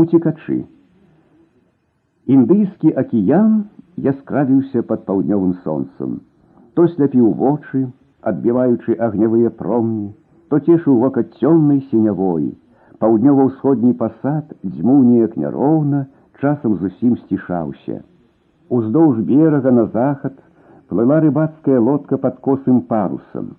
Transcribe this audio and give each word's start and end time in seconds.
Уцікачы. 0.00 0.56
Індыйскі 2.30 2.92
акіян 3.02 3.54
яскравіўся 4.10 4.82
пад 4.90 5.02
паўднёвым 5.08 5.54
сонцам. 5.64 6.20
То 6.74 6.86
сляпіў 6.92 7.32
вочы, 7.40 7.80
адбіваючы 8.22 8.96
агнявыя 9.06 9.50
промні, 9.50 10.14
то 10.48 10.60
цешыў 10.60 11.00
вока 11.02 11.24
цёмнай 11.40 11.82
сінявой. 11.90 12.46
Паўднёва-ўсходні 13.02 13.92
пасад 14.00 14.54
дзьмуў 14.62 15.02
неяк 15.10 15.36
няроўна, 15.36 16.06
часам 16.40 16.76
зусім 16.80 17.16
сцішаўся. 17.24 18.00
Уздоўж 18.68 19.20
берага 19.26 19.70
на 19.74 19.86
захад 19.94 20.36
плыла 20.88 21.20
рыбацкая 21.24 21.80
лодка 21.80 22.16
пад 22.18 22.38
косым 22.38 22.80
парусам. 22.82 23.56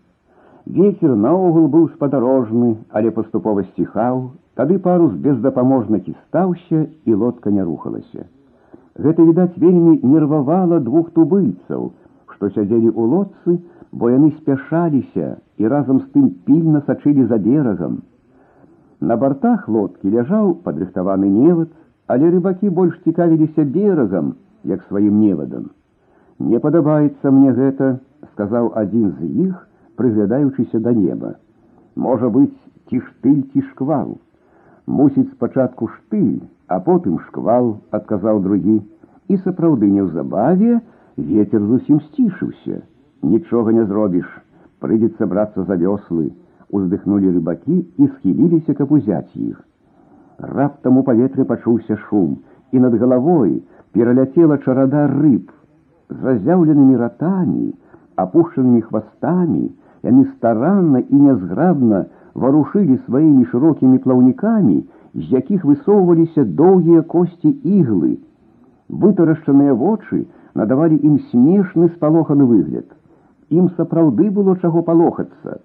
Вецер 0.66 1.16
наогул 1.16 1.68
быў 1.68 1.90
спадарожны, 1.96 2.78
але 2.90 3.12
паступова 3.12 3.64
сціхаў, 3.64 4.32
Тады 4.57 4.79
парус 4.79 5.13
бездапаможна 5.13 6.01
кістаўся 6.01 6.87
і 7.05 7.15
лодка 7.15 7.51
не 7.53 7.65
рухалася. 7.65 8.25
Гэта, 8.97 9.25
відаць, 9.29 9.59
вельмі 9.61 10.01
нервавала 10.03 10.81
двух 10.81 11.11
тубыльцаў, 11.13 11.91
што 12.33 12.49
сядзелі 12.49 12.89
ў 12.89 13.03
лодцы, 13.13 13.59
бо 13.93 14.09
яны 14.09 14.33
спяшаліся 14.39 15.37
і 15.61 15.69
разам 15.69 16.01
з 16.01 16.09
тым 16.17 16.31
пільна 16.49 16.81
сачылі 16.89 17.29
за 17.29 17.37
берагам. 17.37 18.01
На 19.01 19.21
бартах 19.21 19.69
лодкі 19.69 20.17
ляжаў 20.17 20.55
падрыхтаваны 20.65 21.29
невад, 21.29 21.69
але 22.09 22.33
рыбакі 22.33 22.73
больш 22.73 22.97
цікавіліся 23.05 23.65
берагам, 23.77 24.35
як 24.65 24.89
сваім 24.89 25.21
невадам. 25.21 25.71
Не 26.41 26.59
падабаецца 26.65 27.31
мне 27.31 27.53
гэта, 27.53 27.99
сказаў 28.33 28.73
адзін 28.73 29.13
з 29.21 29.33
іх, 29.49 29.69
прыглядаючыся 30.01 30.81
да 30.81 30.97
неба. 30.97 31.37
Можа 31.97 32.33
быць, 32.33 32.57
ці 32.89 33.05
штыль 33.05 33.45
ці 33.53 33.61
шквал. 33.73 34.17
Мусіць 34.88 35.32
спачатку 35.32 35.88
штыль, 35.88 36.42
а 36.68 36.80
потым 36.80 37.20
шквал, 37.28 37.78
адказаў 37.92 38.42
другі. 38.44 38.82
І 39.28 39.38
сапраўды 39.46 39.88
неўзабаве 39.88 40.80
ветер 41.18 41.62
зусім 41.62 42.02
сцішыўся. 42.08 42.82
Нічога 43.24 43.72
не 43.72 43.86
зробіш, 43.86 44.28
прыйдзецца 44.82 45.28
брацца 45.28 45.64
за 45.64 45.76
вёслы. 45.76 46.32
Уздыхнулі 46.72 47.32
рыбакі 47.36 47.78
і 47.98 48.08
схіліліся, 48.08 48.74
каб 48.74 48.92
узяць 48.92 49.36
іх. 49.36 49.60
Раптам 50.40 50.98
у 50.98 51.04
паветры 51.04 51.46
пачуўся 51.46 51.98
шум, 52.08 52.40
і 52.72 52.80
над 52.80 52.96
галавой 52.96 53.62
пераляцела 53.92 54.58
чарада 54.58 55.08
рыб. 55.12 55.52
З 56.10 56.18
разяўленымі 56.28 56.96
ратамі, 56.98 57.74
апушчанымі 58.16 58.82
хвастамі, 58.88 59.70
яны 60.04 60.26
старанна 60.36 61.04
і 61.04 61.16
нязграбна 61.28 62.06
варушылі 62.36 62.98
сваімі 63.06 63.46
шырокімі 63.52 63.98
плаўнікамі, 64.04 64.78
з 65.14 65.26
якіх 65.38 65.66
высоўваліся 65.66 66.44
доўгія 66.44 67.02
косці 67.02 67.50
іглы. 67.64 68.18
Вытарашчаныя 68.92 69.74
вочы 69.74 70.26
надавалі 70.56 71.00
ім 71.00 71.20
смешны 71.32 71.90
спалоханы 71.96 72.46
выгляд. 72.46 72.88
Ім 73.50 73.70
сапраўды 73.78 74.30
было 74.32 74.56
чаго 74.58 74.82
палохацца. 74.88 75.60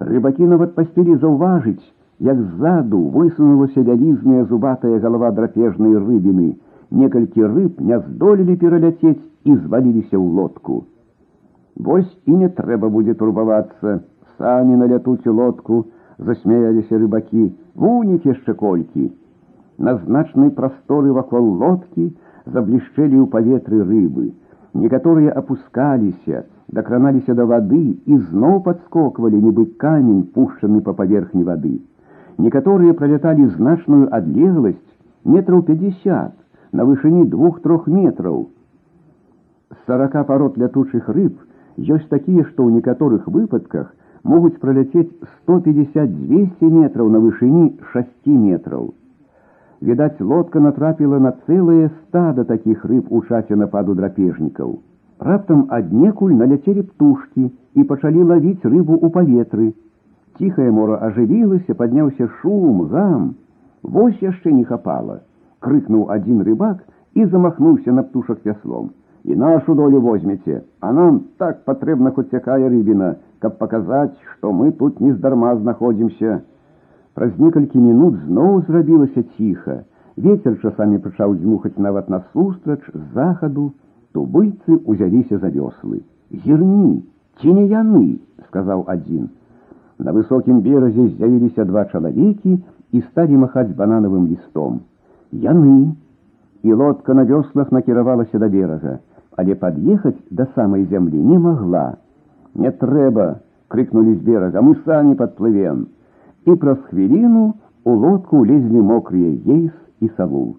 Рыбакі 0.00 0.46
нават 0.48 0.74
паспелі 0.74 1.16
заўважыць, 1.16 1.84
як 2.20 2.40
ззаду 2.40 3.00
высунулася 3.16 3.80
вялізная 3.80 4.44
зубатая 4.44 4.98
галава 5.00 5.30
драпежнай 5.36 5.96
рыбіны. 5.96 6.56
Некалькі 6.90 7.46
рыб 7.46 7.80
не 7.80 7.98
здолелі 8.00 8.56
пераляцець 8.56 9.20
і 9.44 9.56
зваліліся 9.56 10.16
ў 10.16 10.26
лодку. 10.36 10.84
Вось 11.76 12.10
і 12.26 12.36
не 12.36 12.48
трэба 12.48 12.90
будзе 12.92 13.14
турбавацца, 13.14 14.00
самі 14.36 14.76
налятуць 14.76 15.26
у 15.26 15.32
лодку, 15.32 15.84
засмяяліся 16.18 16.98
рыбакі, 17.00 17.50
вунік 17.74 18.26
яшчэ 18.26 18.54
колькі. 18.54 19.10
На 19.78 19.96
значнай 20.04 20.50
прасторы 20.56 21.12
вакол 21.16 21.48
лодкі 21.62 22.10
заблішчэлі 22.46 23.16
ў 23.20 23.26
паветры 23.32 23.80
рыбы. 23.84 24.32
Некаторыя 24.74 25.32
апускаліся, 25.32 26.44
дакраналіся 26.68 27.34
да 27.34 27.46
вады 27.48 27.96
і 28.06 28.18
зноў 28.30 28.60
падскоквалі, 28.66 29.40
нібы 29.40 29.66
камень, 29.80 30.26
пушчаны 30.34 30.80
па 30.84 30.92
паверхні 30.92 31.44
вады. 31.48 31.80
Некаторыя 32.38 32.94
праляталі 32.94 33.48
значную 33.56 34.06
адлегласць 34.14 34.86
метраў 35.24 35.62
50 35.62 36.36
на 36.72 36.84
вышыні 36.84 37.26
двух-трох 37.32 37.88
метраў. 37.88 38.48
З 39.70 39.78
сарака 39.86 40.22
парод 40.24 40.58
лятучых 40.58 41.08
рыб 41.08 41.34
ёсць 41.78 42.08
такія, 42.08 42.44
што 42.44 42.68
ў 42.68 42.78
некаторых 42.78 43.26
выпадках 43.26 43.90
могуць 44.24 44.58
праляцець 44.62 45.10
150-200 45.48 46.70
метраў 46.70 47.10
на 47.10 47.18
вышыні 47.18 47.66
6 47.92 48.26
метраў. 48.26 48.92
Відаць, 49.80 50.20
лодка 50.20 50.60
натрапіла 50.60 51.18
на 51.18 51.32
цэлае 51.46 51.88
стада 51.88 52.44
такіх 52.44 52.84
рыб 52.84 53.06
у 53.08 53.22
часе 53.24 53.56
нападу 53.56 53.94
драпежнікаў. 53.94 54.78
Раптам 55.20 55.66
аднекуль 55.76 56.36
наляцелі 56.36 56.82
птушкі 56.82 57.48
і 57.74 57.84
пачалі 57.84 58.24
лавіць 58.32 58.64
рыбу 58.64 58.96
ў 59.00 59.08
паветры. 59.16 59.72
Ціхае 60.36 60.70
мора 60.70 61.00
ажывілася, 61.08 61.76
падняўся 61.80 62.28
шум, 62.40 62.84
гам. 62.92 63.34
Вось 63.82 64.20
яшчэ 64.20 64.52
не 64.52 64.64
хапала, 64.68 65.20
крыкнуў 65.64 66.12
адзін 66.12 66.44
рыбак 66.44 66.84
і 67.14 67.24
замахнуўся 67.24 67.92
на 67.92 68.02
птушак 68.02 68.44
вяслом. 68.44 68.90
І 69.24 69.36
нашу 69.36 69.74
долю 69.74 70.00
возьмеце, 70.00 70.62
а 70.80 70.92
нам 70.92 71.20
так 71.38 71.64
патрэбна 71.64 72.12
хоць 72.16 72.32
якая 72.32 72.68
рыбіна, 72.68 73.16
каб 73.44 73.58
паказаць, 73.58 74.16
што 74.32 74.52
мы 74.52 74.72
тут 74.72 75.00
нездарма 75.00 75.54
знаходзімся. 75.56 76.40
Праз 77.14 77.32
некалькі 77.38 77.78
мінут 77.78 78.20
зноў 78.26 78.62
зрабілася 78.68 79.22
ціха. 79.36 79.82
Вецер 80.16 80.56
часамі 80.60 80.98
пачаў 81.04 81.36
дзьмухаць 81.40 81.78
нават 81.78 82.10
насустрач 82.12 82.80
з 82.92 83.02
захаду, 83.14 83.72
тубыльцы 84.12 84.76
узяліся 84.84 85.38
за 85.38 85.48
вёслы. 85.48 86.02
Зірні, 86.30 87.02
ці 87.40 87.52
не 87.52 87.66
яны, 87.72 88.18
сказаў 88.48 88.84
адзін. 88.86 89.30
На 89.98 90.12
высокім 90.12 90.60
беразе 90.60 91.08
з'явіліся 91.08 91.64
два 91.64 91.84
чалавекі 91.84 92.58
і 92.92 93.00
сталі 93.08 93.40
махаць 93.44 93.72
бананавым 93.80 94.28
лістом. 94.28 94.80
Яны. 95.32 95.96
І 96.62 96.72
лодка 96.72 97.14
на 97.14 97.24
вёслах 97.24 97.72
накіравалася 97.72 98.38
да 98.38 98.48
берага, 98.48 98.98
але 99.36 99.54
пад'ехаць 99.54 100.18
да 100.30 100.46
самай 100.54 100.84
зямлі 100.84 101.16
не 101.16 101.38
магла. 101.38 101.96
Не 102.54 102.70
трэба, 102.70 103.40
крикнули 103.68 104.14
з 104.14 104.22
берага, 104.26 104.62
мы 104.62 104.76
самі 104.84 105.14
падплывем. 105.14 105.86
І 106.46 106.54
праз 106.54 106.78
хвіліну 106.90 107.54
у 107.84 107.92
лодку 107.94 108.44
лезлі 108.44 108.80
мокрыя 108.92 109.30
ейс 109.56 109.74
і 110.00 110.08
салу. 110.16 110.56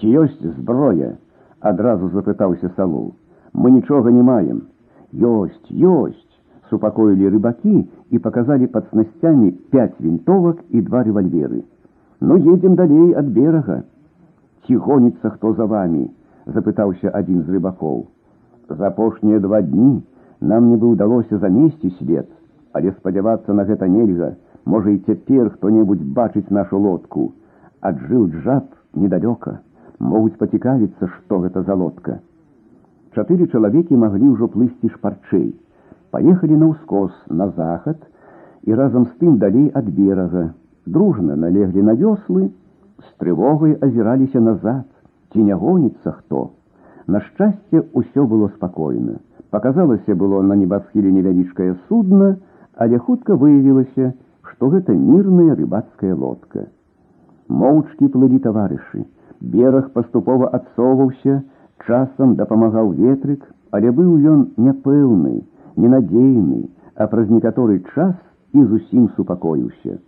Ці 0.00 0.06
ёсць 0.24 0.46
зброя? 0.56 1.16
адразу 1.60 2.08
запытаўся 2.08 2.70
салу. 2.76 3.14
Мы 3.52 3.70
нічога 3.70 4.10
не 4.10 4.22
маем. 4.22 4.62
Ёсць, 5.12 5.68
ёсць, 5.68 6.28
супакоілі 6.70 7.28
рыбакі 7.34 7.84
і 8.10 8.18
паказалі 8.18 8.66
пад 8.66 8.88
снасцямі 8.90 9.50
пять 9.74 9.98
вінтовак 10.00 10.62
і 10.70 10.82
два 10.82 11.02
рэвальверы. 11.04 11.64
Ну 12.20 12.36
едем 12.36 12.76
далей 12.76 13.12
ад 13.12 13.28
берага. 13.34 13.82
Ці 14.66 14.76
гоніцца 14.76 15.30
хто 15.36 15.52
за 15.54 15.66
вами? 15.66 16.08
запытаўся 16.46 17.10
адзін 17.14 17.42
з 17.44 17.58
рыбакоў. 17.58 18.06
За 18.68 18.88
апошнія 18.88 19.38
два 19.40 19.62
дні 19.62 20.02
нам 20.44 20.70
не 20.70 20.76
бы 20.76 20.92
ўдалося 20.94 21.38
замесці 21.38 21.90
свет, 21.98 22.28
але 22.72 22.92
спадзявацца 22.92 23.52
на 23.52 23.64
гэта 23.68 23.88
нельга, 23.88 24.34
можа 24.64 24.90
і 24.90 25.02
цяпер 25.06 25.50
хто-небудзь 25.56 26.06
бачыць 26.16 26.50
нашу 26.50 26.78
лодку. 26.78 27.32
Аджыў 27.80 28.28
джаб 28.28 28.66
недалёка, 28.94 29.60
могуць 29.98 30.38
пацікавіцца, 30.40 31.08
што 31.16 31.40
гэта 31.44 31.62
за 31.62 31.74
лодка. 31.74 32.20
Чатыры 33.14 33.48
чалавекі 33.50 33.96
маглі 33.98 34.36
ўжо 34.36 34.48
плысці 34.48 34.92
шпарчэй. 34.94 35.50
Паехалі 36.14 36.56
на 36.62 36.70
ўскос 36.72 37.12
на 37.28 37.50
захад 37.56 37.98
і 38.66 38.74
разам 38.74 39.06
з 39.06 39.12
тым 39.22 39.38
далей 39.38 39.70
ад 39.74 39.88
берага. 39.90 40.50
Дружна 40.86 41.36
налеглі 41.36 41.82
на 41.82 41.94
вёслы, 41.94 42.50
з 42.98 43.08
трывогай 43.18 43.76
азіраліся 43.80 44.40
назад, 44.40 44.86
ці 45.32 45.42
не 45.42 45.54
гоніцца 45.54 46.12
хто. 46.12 46.50
На 47.06 47.20
шчасце 47.20 47.82
ўсё 47.94 48.26
было 48.26 48.48
спакойна. 48.54 49.18
Паказалася 49.50 50.14
было 50.14 50.42
на 50.46 50.54
небасхіле 50.54 51.10
невялічкае 51.10 51.74
судна, 51.88 52.36
але 52.76 52.98
хутка 52.98 53.34
выявілася, 53.34 54.12
што 54.50 54.70
гэта 54.74 54.94
мірная 54.94 55.56
рыбацкая 55.58 56.14
лодка. 56.14 56.66
Моўчкі 57.48 58.10
плылі 58.14 58.38
таварышы. 58.46 59.04
Бераг 59.40 59.90
паступова 59.96 60.50
адсоўваўся, 60.58 61.42
часам 61.86 62.36
дапамагаў 62.38 62.92
ветрык, 63.00 63.42
але 63.74 63.90
быў 63.90 64.14
ён 64.32 64.46
няпэўны, 64.56 65.34
ненадзейны, 65.76 66.62
а 66.94 67.10
праз 67.10 67.30
некаторы 67.34 67.82
час 67.94 68.14
і 68.54 68.64
зусім 68.70 69.10
супакоіўся. 69.16 69.98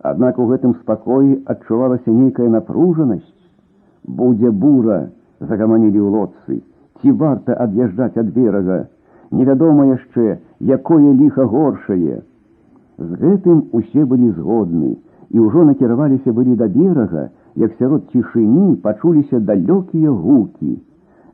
Аднак 0.00 0.38
у 0.38 0.46
гэтым 0.46 0.78
спакоі 0.80 1.40
адчувалася 1.44 2.10
нейкая 2.10 2.48
напружанасць. 2.48 3.36
Будзе 4.06 4.50
бура, 4.50 5.08
загаманілі 5.40 5.98
ў 6.00 6.08
лодцы 6.14 6.62
ці 7.00 7.12
варта 7.22 7.56
ад'язджаць 7.64 8.16
ад 8.22 8.32
берага, 8.36 8.80
невядома 9.30 9.86
яшчэ, 9.90 10.38
якое 10.60 11.12
ліха 11.20 11.44
горшае. 11.44 12.22
З 12.98 13.10
гэтым 13.22 13.62
усе 13.72 14.04
былі 14.04 14.30
згодны 14.36 14.96
і 15.30 15.38
ўжо 15.40 15.64
накіраваліся 15.64 16.32
былі 16.36 16.56
да 16.60 16.68
берага, 16.68 17.28
як 17.56 17.72
сярод 17.78 18.10
цішыні 18.12 18.76
пачуліся 18.84 19.40
далёкія 19.40 20.10
гукі. 20.10 20.78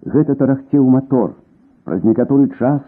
Гэта 0.06 0.36
тарахцеў 0.36 0.86
мотор. 0.86 1.34
Праз 1.84 2.04
некаторы 2.04 2.48
час 2.58 2.82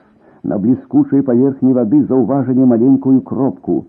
на 0.44 0.58
бліскучай 0.58 1.22
паверхні 1.22 1.72
вады 1.72 2.02
заўважылі 2.04 2.64
маленькую 2.72 3.20
кропку. 3.20 3.84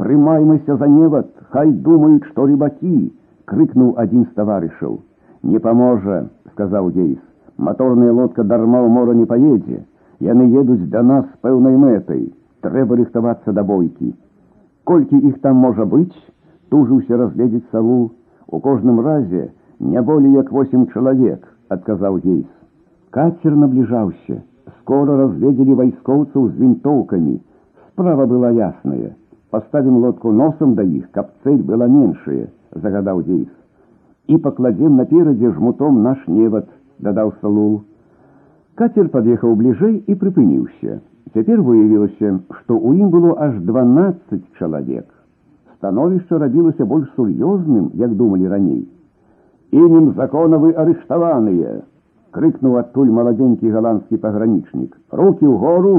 Прымаймася 0.00 0.76
за 0.76 0.88
невад, 0.88 1.28
хай 1.50 1.72
думаюць, 1.72 2.24
што 2.30 2.46
рыбакі, 2.46 3.12
крыкнуў 3.44 3.94
адзін 3.96 4.24
з 4.24 4.34
таварышаў. 4.36 5.00
Не 5.42 5.58
паможа, 5.58 6.26
сказаў 6.52 6.90
Гейс. 6.96 7.20
Маторная 7.60 8.12
лодка 8.12 8.44
дарма 8.44 8.80
ў 8.84 8.88
мора 8.88 9.14
не 9.14 9.24
паедзе. 9.24 9.84
Яны 10.20 10.48
едуць 10.52 10.88
да 10.92 11.02
нас 11.02 11.24
з 11.24 11.38
пэўнай 11.42 11.76
мэтай. 11.76 12.32
Трэба 12.62 12.96
рыхтавацца 13.00 13.52
да 13.52 13.62
бойкі. 13.62 14.14
Колькі 14.84 15.18
іх 15.28 15.40
там 15.40 15.56
можа 15.56 15.84
быць, 15.84 16.14
тужыўся 16.70 17.16
разгледзець 17.16 17.68
саву. 17.72 18.12
У 18.46 18.60
кожным 18.60 19.00
разе 19.00 19.50
не 19.80 20.00
болей 20.02 20.32
як 20.32 20.52
восем 20.52 20.86
чалавек, 20.86 21.42
адказаў 21.68 22.20
Гейс. 22.24 22.46
Кацер 23.10 23.56
набліжаўся. 23.56 24.42
Скоро 24.80 25.16
разгледзелі 25.16 25.74
вайскоўцаў 25.80 26.48
з 26.48 26.54
вінтоўкамі. 26.60 27.40
Справа 27.90 28.26
была 28.26 28.50
ясная. 28.50 29.14
Паставім 29.50 29.98
лодку 30.04 30.32
носам 30.32 30.74
да 30.74 30.82
іх, 30.82 31.10
каб 31.10 31.30
цэль 31.42 31.62
была 31.62 31.86
меншая, 31.88 32.48
загадаў 32.72 33.22
Гейс. 33.26 33.48
І 34.26 34.38
пакладзем 34.38 34.96
наперадзе 34.96 35.50
жмутом 35.50 36.02
наш 36.02 36.18
невад, 36.26 36.66
дадаў 37.00 37.32
Салул. 37.40 37.82
Катер 38.76 39.08
пад'ехаў 39.08 39.54
бліжэй 39.56 40.02
і 40.06 40.14
прыпыніўся. 40.20 41.00
Цяпер 41.34 41.60
выявілася, 41.60 42.38
што 42.60 42.76
ў 42.76 43.02
ім 43.02 43.08
было 43.10 43.36
аж 43.46 43.56
12 43.60 44.42
чалавек. 44.58 45.06
Становішча 45.76 46.38
рабілася 46.38 46.84
больш 46.84 47.08
сур'ёзным, 47.16 47.90
як 47.94 48.14
думалі 48.16 48.48
раней. 48.48 48.86
Імем 49.72 50.12
закона 50.16 50.58
вы 50.58 50.72
арыштаваныя, 50.72 51.82
крыкнуў 52.36 52.78
адтуль 52.80 53.10
маладзенькі 53.10 53.72
галандскі 53.74 54.16
пагранічнік. 54.22 54.96
Рукі 55.10 55.44
ў 55.44 55.56
гору, 55.56 55.94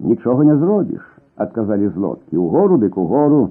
нічога 0.00 0.44
не 0.44 0.56
зробіш, 0.56 1.02
адказалі 1.36 1.88
з 1.88 1.96
лодкі, 1.96 2.36
у 2.36 2.48
гору 2.48 2.78
дык 2.78 2.96
у 2.96 3.06
гору. 3.10 3.42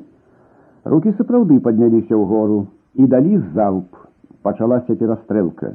Рукі 0.86 1.14
сапраўды 1.18 1.60
падняліся 1.60 2.14
ў 2.14 2.24
гору 2.26 2.68
і 2.94 3.08
далі 3.10 3.42
залп. 3.54 3.90
Пачалася 4.42 4.96
перастрэлка. 4.96 5.74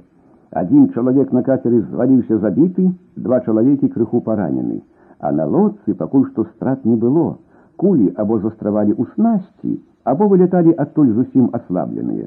Адзін 0.55 0.89
чалавек 0.95 1.33
на 1.33 1.43
кацеры 1.47 1.81
зваліўся 1.81 2.39
забіты, 2.43 2.89
два 3.17 3.39
чалавекі 3.41 3.89
крыху 3.95 4.21
паранены, 4.27 4.81
а 5.21 5.31
на 5.31 5.47
лодцы 5.47 5.95
пакуль 5.95 6.27
што 6.33 6.45
страт 6.51 6.85
не 6.85 6.97
было. 6.97 7.39
Кулі 7.77 8.11
або 8.17 8.39
застравалі 8.41 8.93
ў 8.99 9.07
снасці, 9.15 9.79
або 10.05 10.27
вылеталі 10.33 10.75
адтуль 10.85 11.13
зусім 11.19 11.51
аслабленыя. 11.59 12.27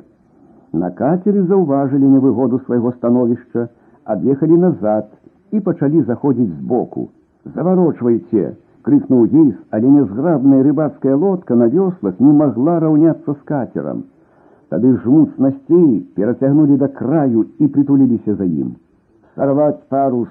На 0.74 0.90
кацеры 1.00 1.44
заўважылі 1.50 2.08
невыгоду 2.14 2.60
свайго 2.66 2.94
становішча, 2.96 3.68
ад'ехалі 4.16 4.58
назад 4.64 5.12
і 5.52 5.60
пачалі 5.60 6.02
заходзіць 6.08 6.56
збоку. 6.56 7.10
Заварочвайце, 7.56 8.56
крыкнуў 8.88 9.28
гейс, 9.36 9.56
але 9.70 9.92
нязграбная 10.00 10.64
рыбацкая 10.64 11.16
лодка 11.16 11.56
на 11.56 11.68
вёслах 11.76 12.20
не 12.20 12.32
магла 12.32 12.80
раўняцца 12.80 13.36
з 13.36 13.42
кацерам. 13.52 14.04
Тады 14.69 14.91
жмут 15.03 15.31
снасцей 15.37 16.01
перацягнулі 16.15 16.77
да 16.77 16.89
краю 16.89 17.47
і 17.59 17.69
прытуліліся 17.73 18.35
за 18.37 18.45
ім. 18.45 18.75
Сарваць 19.35 19.81
парус, 19.89 20.29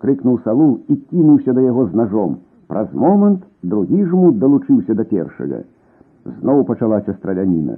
крыкнуў 0.00 0.38
салу 0.44 0.68
і 0.88 0.96
кінуўся 1.10 1.52
да 1.52 1.60
яго 1.60 1.86
з 1.88 1.94
ножом. 2.00 2.38
Праз 2.68 2.88
момант 2.94 3.42
другі 3.62 4.04
жмут 4.08 4.38
далучыўся 4.38 4.94
да 4.94 5.04
першага. 5.04 5.60
Зноў 6.24 6.64
пачалася 6.64 7.12
страляніна. 7.18 7.76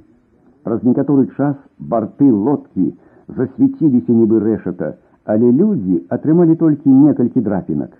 Праз 0.63 0.83
некаторы 0.83 1.27
час 1.35 1.55
барты 1.79 2.31
лодкі 2.31 2.93
засвяціліся 3.27 4.11
нібы 4.11 4.39
рэшата, 4.39 4.93
але 5.25 5.51
людзі 5.51 6.01
атрымалі 6.07 6.55
толькі 6.55 6.89
некалькі 6.89 7.43
драпінак. 7.43 7.91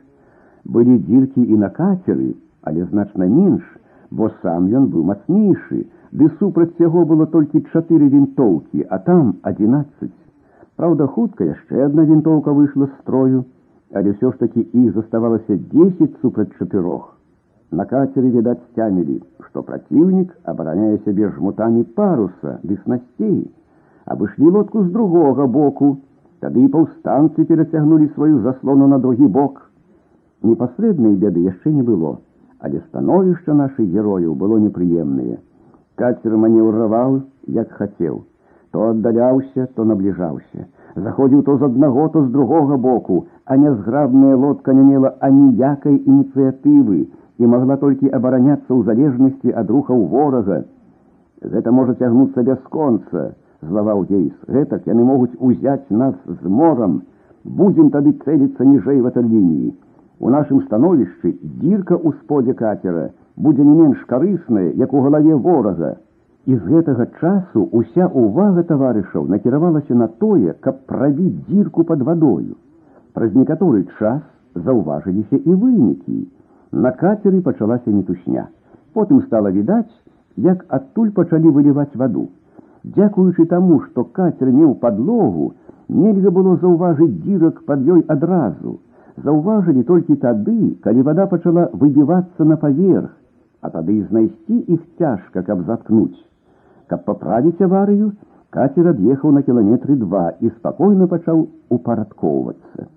Былі 0.64 0.98
дзіркі 1.04 1.44
і 1.44 1.60
на 1.60 1.70
кацеры, 1.76 2.36
але 2.64 2.86
значна 2.86 3.28
менш, 3.28 3.64
бо 4.12 4.32
сам 4.42 4.72
ён 4.72 4.88
быў 4.96 5.04
мацнейшы, 5.12 5.84
ды 6.13 6.29
супраць 6.39 6.83
яго 6.83 7.05
было 7.09 7.27
толькі 7.27 7.65
чатыры 7.73 8.09
вінтоўкі, 8.13 8.87
а 8.91 8.99
там 8.99 9.35
11. 9.43 10.13
Праўда, 10.77 11.07
хутка 11.07 11.45
яшчэ 11.45 11.85
адна 11.87 12.05
вінтоўка 12.09 12.53
выйшла 12.53 12.87
з 12.87 12.95
строю, 13.01 13.45
але 13.95 14.13
ўсё 14.13 14.33
ж 14.33 14.39
такі 14.45 14.67
іх 14.73 14.95
заставалася 14.95 15.57
10 15.73 16.17
супраць 16.23 16.53
чатырох. 16.59 17.13
На 17.73 17.85
кацеры 17.89 18.31
відаць 18.33 18.61
сцямілі, 18.73 19.21
што 19.49 19.63
праціўнік 19.69 20.33
абараняе 20.53 20.99
сябе 21.05 21.29
жмутамі 21.37 21.85
паруса 21.97 22.59
ды 22.63 22.77
снасцей, 22.85 23.39
абышлі 24.05 24.51
лодку 24.57 24.83
з 24.85 24.93
другога 24.93 25.47
боку, 25.47 25.97
тады 26.45 26.65
і 26.65 26.73
паўстанцы 26.75 27.45
перацягнулі 27.49 28.11
сваю 28.17 28.43
заслону 28.45 28.89
на 28.93 28.99
другі 28.99 29.29
бок. 29.39 29.63
Непасрэднай 30.43 31.17
беды 31.17 31.47
яшчэ 31.47 31.73
не 31.73 31.87
было, 31.87 32.19
але 32.59 32.83
становішча 32.89 33.55
нашых 33.55 33.87
герояў 33.87 34.35
было 34.35 34.59
непрыемнае. 34.59 35.39
Кацер 36.01 36.37
манеўраваў, 36.43 37.21
як 37.55 37.73
хацеў. 37.79 38.23
То 38.73 38.89
аддаляўся, 38.91 39.67
то 39.77 39.85
набліжаўся. 39.85 40.67
Заходзіў 40.97 41.43
то 41.49 41.57
з 41.59 41.69
аднаго, 41.69 42.09
то 42.15 42.23
з 42.25 42.31
другога 42.33 42.77
боку, 42.77 43.27
а 43.45 43.57
нязграбная 43.57 44.37
лодка 44.37 44.73
не 44.73 44.85
мела 44.89 45.13
аніякай 45.21 45.97
ініцыятывы 45.97 46.99
і 47.39 47.51
магла 47.55 47.77
толькі 47.85 48.13
абараняцца 48.19 48.71
ў 48.73 48.81
залежнасці 48.89 49.55
ад 49.63 49.71
рухаў 49.77 50.05
ворага. 50.15 50.63
Гэта 51.55 51.73
можа 51.73 51.95
цягнуцца 51.95 52.45
бясконца, 52.49 53.33
злаваў 53.63 54.05
Гейс. 54.11 54.35
Гэтак 54.49 54.87
яны 54.87 55.05
могуць 55.05 55.37
узяць 55.39 55.91
нас 55.91 56.15
з 56.27 56.55
морам. 56.59 57.03
Будзем 57.45 57.91
тады 57.91 58.13
цэліцца 58.25 58.65
ніжэй 58.65 59.01
ваталініі. 59.07 59.73
У 60.21 60.31
нашым 60.31 60.63
становішчы 60.69 61.37
дзірка 61.43 61.99
ў 61.99 62.15
сподзе 62.21 62.55
кацера — 62.55 63.23
будзе 63.37 63.65
не 63.65 63.75
менш 63.75 64.05
карыснае, 64.09 64.73
як 64.77 64.93
у 64.93 65.01
галаве 65.01 65.35
ворага. 65.35 65.97
І 66.47 66.57
з 66.57 66.63
гэтага 66.67 67.07
часу 67.21 67.69
уся 67.71 68.09
ўвага 68.11 68.63
таварышаў 68.67 69.29
накіравалася 69.31 69.95
на 69.95 70.09
тое, 70.23 70.55
каб 70.61 70.83
прабіць 70.91 71.47
дзірку 71.49 71.85
пад 71.85 72.03
вадою. 72.03 72.59
Праз 73.15 73.35
некаторы 73.35 73.85
час 73.99 74.23
заўважыліся 74.55 75.39
і 75.39 75.55
вынікі. 75.55 76.27
На 76.73 76.91
кацеры 76.91 77.41
пачалася 77.41 77.91
нетушня. 77.91 78.49
Потым 78.93 79.23
стала 79.23 79.51
відаць, 79.51 79.93
як 80.37 80.65
адтуль 80.69 81.11
пачалі 81.11 81.55
выліваць 81.57 81.95
ваду. 81.95 82.29
Дзякуючы 82.85 83.47
таму, 83.47 83.81
што 83.87 84.05
кацер 84.05 84.51
меў 84.51 84.75
падлогу, 84.83 85.53
нельга 85.89 86.31
было 86.31 86.57
заўважыць 86.57 87.23
дзірак 87.23 87.63
пад 87.69 87.87
ёй 87.87 88.03
адразу. 88.09 88.81
Заўважылі 89.23 89.83
толькі 89.85 90.17
тады, 90.17 90.75
калі 90.83 91.03
вада 91.07 91.27
пачала 91.31 91.69
выбівацца 91.73 92.45
на 92.45 92.57
паверх, 92.57 93.13
а 93.63 93.71
тады 93.71 93.95
і 93.97 94.03
знайсці 94.11 94.59
іх 94.75 94.81
цяжка, 94.99 95.43
каб 95.43 95.65
заткнуць. 95.67 96.19
Каб 96.91 97.05
паправіць 97.05 97.63
аварыю, 97.63 98.13
кацер 98.51 98.89
ад'ехаў 98.93 99.33
на 99.37 99.43
кіламетры 99.47 99.97
два 99.97 100.25
і 100.41 100.51
спакойна 100.57 101.07
пачаў 101.13 101.47
упарадкоўвацца. 101.77 102.89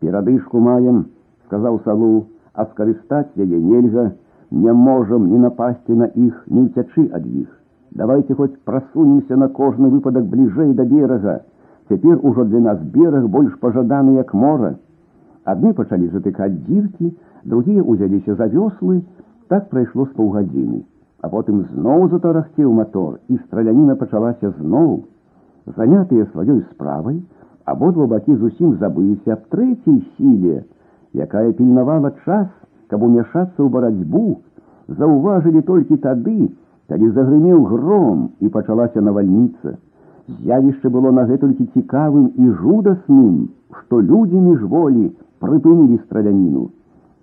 Перадышку 0.00 0.60
маем, 0.60 1.04
сказаў 1.46 1.80
салу, 1.84 2.26
а 2.54 2.64
скарыстаць 2.70 3.36
яе 3.36 3.60
нельга, 3.60 4.12
не 4.50 4.72
можам 4.72 5.28
не 5.30 5.38
напасці 5.38 6.00
на 6.00 6.08
іх, 6.14 6.42
не 6.48 6.64
ўцячы 6.66 7.10
ад 7.12 7.26
іх. 7.26 7.48
Давайте 7.94 8.34
хоць 8.34 8.54
прасунемся 8.64 9.36
на 9.36 9.48
кожны 9.48 9.90
выпадак 9.90 10.26
бліжэй 10.26 10.72
да 10.74 10.84
берага. 10.84 11.40
Цяпер 11.88 12.18
ужо 12.22 12.44
для 12.44 12.60
нас 12.60 12.80
бераг 12.80 13.28
больш 13.28 13.58
пажаданы 13.60 14.16
як 14.16 14.32
мора. 14.34 14.74
Адны 15.44 15.74
пачалі 15.74 16.08
затыкаць 16.08 16.54
дзіркі, 16.66 17.12
другія 17.44 17.82
ўзяліся 17.82 18.34
за 18.34 18.48
вёслы, 18.48 19.02
Так 19.48 19.68
прайшло 19.70 20.06
з 20.06 20.12
паўгадзіны, 20.16 20.80
а 21.22 21.28
потым 21.28 21.64
зноў 21.72 22.08
затарахцеў 22.12 22.72
мотор, 22.72 23.18
і 23.28 23.36
страляніна 23.44 23.96
пачалася 24.00 24.50
зноў. 24.58 25.04
Занятыя 25.76 26.26
сваёй 26.32 26.60
справай, 26.72 27.20
абодва 27.64 28.06
бакі 28.06 28.36
зусім 28.40 28.76
забыліся 28.80 29.36
аб 29.36 29.46
трэцяй 29.52 30.00
сіле, 30.16 30.64
якая 31.14 31.52
пільнавала 31.52 32.12
час, 32.24 32.48
каб 32.88 33.02
умяшацца 33.02 33.56
ў 33.60 33.68
барацьбу, 33.68 34.40
заўважылі 34.88 35.62
толькі 35.62 35.96
тады, 36.04 36.52
калі 36.88 37.10
загрымеў 37.16 37.64
гром 37.72 38.30
і 38.40 38.48
пачалася 38.48 39.00
навальніца. 39.00 39.76
З'явішча 40.28 40.88
было 40.88 41.12
на 41.12 41.24
гэтулькі 41.28 41.68
цікавым 41.76 42.32
і 42.36 42.50
жудасным, 42.60 43.48
што 43.76 44.00
людзі 44.00 44.40
міжволі 44.40 45.12
прыпынілі 45.40 46.00
страляніну. 46.04 46.70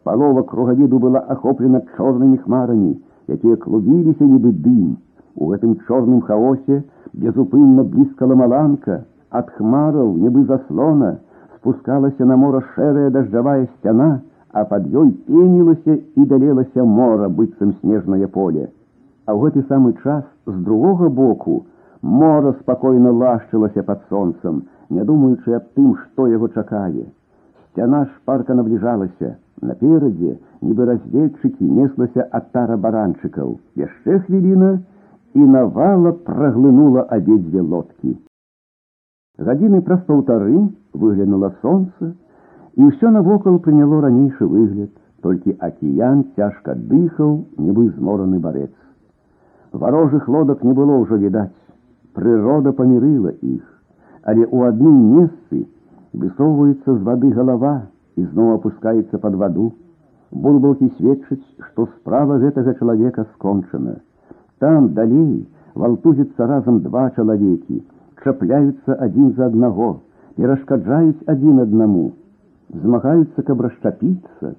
Палова 0.05 0.43
кругавіду 0.49 0.99
была 0.99 1.21
ахоплена 1.35 1.81
чорнымі 1.95 2.37
хмарамі, 2.43 2.91
якія 3.27 3.55
клубіліся 3.55 4.25
нібы 4.25 4.51
дым. 4.65 4.97
У 5.35 5.51
гэтым 5.51 5.77
чорным 5.87 6.21
хаосе 6.21 6.83
безупынна 7.13 7.83
блізкала 7.83 8.35
маланка, 8.35 9.05
ад 9.29 9.49
хмараў 9.57 10.17
нібы 10.17 10.43
заслона, 10.49 11.17
спускалася 11.55 12.25
на 12.25 12.35
мора 12.35 12.61
шэрая 12.73 13.09
дажджавая 13.09 13.67
сцяна, 13.77 14.21
а 14.51 14.65
пад 14.65 14.87
ёй 14.91 15.11
пенілася 15.27 15.97
і 16.15 16.25
далелася 16.25 16.83
мора 16.83 17.29
быццам 17.29 17.75
снежнае 17.81 18.27
поле. 18.27 18.69
А 19.27 19.37
ў 19.37 19.39
гэты 19.47 19.67
самы 19.69 19.93
час 20.03 20.25
з 20.45 20.57
другога 20.65 21.09
боку 21.09 21.61
Мора 22.01 22.53
спакойна 22.59 23.11
лашчылася 23.11 23.83
пад 23.83 24.01
сонцам, 24.09 24.63
не 24.89 25.03
думаючы 25.05 25.53
аб 25.53 25.67
тым, 25.77 25.93
што 26.01 26.25
яго 26.27 26.47
чакае. 26.49 27.05
Сцяна 27.71 28.07
шпарка 28.13 28.57
набліжалася. 28.57 29.35
Наперадзе, 29.61 30.37
нібы 30.65 30.85
разведчыкі, 30.89 31.65
неслася 31.79 32.25
атара 32.39 32.77
баранчыкаў. 32.77 33.59
Яшчэ 33.77 34.19
хвіліна, 34.25 34.71
і 35.33 35.45
навала 35.55 36.11
праглынула 36.27 37.05
абедзве 37.17 37.61
лодкі. 37.61 38.17
Гадзіны 39.39 39.81
праз 39.81 40.01
паўтары 40.07 40.57
выглянула 40.93 41.53
сонца, 41.61 42.11
і 42.75 42.89
ўсё 42.89 43.11
навокал 43.15 43.59
прыняло 43.63 44.01
ранейшы 44.07 44.47
выгляд, 44.47 44.91
толькі 45.21 45.55
акіян 45.59 46.25
цяжка 46.35 46.75
дыхаў, 46.75 47.45
нібы 47.57 47.89
змораны 47.95 48.39
барец. 48.39 48.71
Варожых 49.71 50.27
лодак 50.27 50.63
не 50.63 50.73
было 50.73 50.99
ўжо 50.99 51.17
відаць. 51.17 51.55
Прырода 52.13 52.73
памірыла 52.75 53.31
іх, 53.39 53.63
але 54.23 54.43
ў 54.43 54.67
адным 54.67 54.97
месцы 55.15 55.63
высоўваецца 56.11 56.91
з 56.91 57.01
вады 57.07 57.31
галава 57.31 57.75
і 58.17 58.25
зноў 58.25 58.55
опускаецца 58.57 59.17
под 59.23 59.35
ваду. 59.41 59.71
Булбалкі 60.31 60.87
сведчаць, 60.97 61.43
што 61.67 61.87
справа 61.95 62.37
гэтага 62.43 62.73
чалавека 62.79 63.25
скончана. 63.33 63.97
Там 64.59 64.93
далей 64.93 65.47
валтузіцца 65.75 66.47
разам 66.47 66.79
два 66.85 67.09
чалавекі, 67.15 67.81
чапляюцца 68.23 68.95
адзін 69.07 69.33
за 69.37 69.47
аднаго, 69.51 69.89
перашкаджаюць 70.37 71.27
адзін 71.33 71.63
аднаму, 71.65 72.11
змагаюцца, 72.83 73.43
каб 73.47 73.61
расчапіцца. 73.67 74.55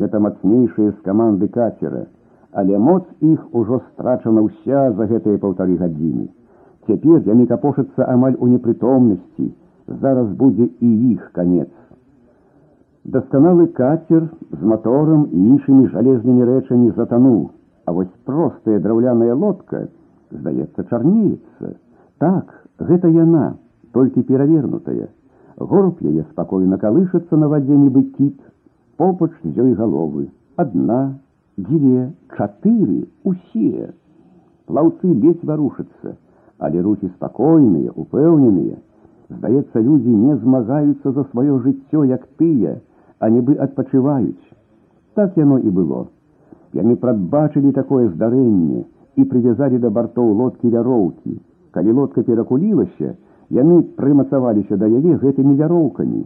Гэта 0.00 0.18
мацнейшыя 0.18 0.90
з 0.90 0.98
каманды 1.06 1.48
кацера, 1.54 2.06
але 2.52 2.78
моц 2.78 3.04
іх 3.20 3.54
ужо 3.60 3.80
страчана 3.90 4.42
ўся 4.46 4.90
за 4.98 5.06
гэтыя 5.10 5.38
паўтары 5.42 5.76
гадзіны. 5.78 6.26
Цяпер 6.86 7.22
яны 7.30 7.46
капошацца 7.46 8.08
амаль 8.10 8.34
у 8.40 8.48
непрытомнасці, 8.50 9.46
зараз 10.02 10.28
будзе 10.40 10.66
і 10.80 10.90
іх 11.12 11.30
канец. 11.32 11.70
Дасканалы 13.08 13.66
кацер 13.76 14.22
з 14.50 14.62
маторам 14.64 15.26
і 15.30 15.40
іншымі 15.54 15.88
жалезнымі 15.92 16.46
рэчамі 16.48 16.92
затануў, 16.96 17.50
а 17.84 17.92
вось 17.92 18.12
простая 18.24 18.78
драўляная 18.80 19.34
лодка, 19.34 19.82
здаецца, 20.32 20.84
чарнеецца. 20.88 21.74
Так, 22.18 22.54
гэта 22.80 23.10
яна, 23.12 23.56
толькі 23.92 24.24
перавернутая. 24.30 25.10
Горб 25.58 26.00
яе 26.00 26.24
спакойна 26.30 26.78
калышацца 26.80 27.36
на 27.36 27.50
вадзе 27.52 27.76
нібы 27.76 28.02
кіт, 28.16 28.40
попач 28.96 29.30
з 29.42 29.52
ёй 29.52 29.74
галовы, 29.74 30.30
адна, 30.56 31.18
дзве, 31.58 32.08
чатыры, 32.36 33.04
усе. 33.22 33.92
Плаўцы 34.64 35.12
ледзь 35.12 35.44
варушацца, 35.44 36.16
але 36.58 36.80
рукі 36.80 37.12
спакойныя, 37.12 37.92
упэўненыя. 37.94 38.80
Здаецца, 39.28 39.80
людзі 39.80 40.08
не 40.08 40.36
змагаюцца 40.40 41.12
за 41.12 41.24
сваё 41.30 41.60
жыццё, 41.60 42.04
як 42.08 42.26
тыя, 42.40 42.80
а 43.18 43.30
нібы 43.30 43.56
адпачываюць. 43.66 44.52
Так 45.14 45.36
яно 45.36 45.58
і 45.58 45.70
было. 45.70 46.06
Яны 46.74 46.96
прадбачылі 46.96 47.72
такое 47.72 48.08
здарэнне 48.08 48.84
і 49.16 49.26
прывязалі 49.30 49.78
да 49.78 49.90
бартоў 49.90 50.32
лодкі 50.40 50.70
вяроўкі. 50.74 51.38
Калі 51.70 51.92
лодка 51.98 52.22
перакулілася, 52.22 53.14
яны 53.50 53.82
прымацаваліся 53.98 54.76
да 54.76 54.86
яе 54.86 55.16
гэтымі 55.22 55.54
вяроўкамі. 55.54 56.22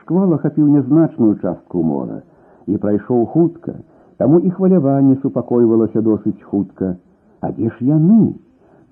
Шквал 0.00 0.34
ахапіў 0.34 0.68
нязначную 0.68 1.34
частку 1.38 1.82
мора 1.82 2.22
і 2.66 2.76
прайшоў 2.80 3.26
хутка, 3.26 3.74
таму 4.16 4.40
і 4.40 4.50
хваляванне 4.50 5.16
супакойвалася 5.22 6.00
досыць 6.00 6.42
хутка. 6.42 6.96
А 7.40 7.52
дзе 7.52 7.68
ж 7.70 7.76
яны? 7.84 8.34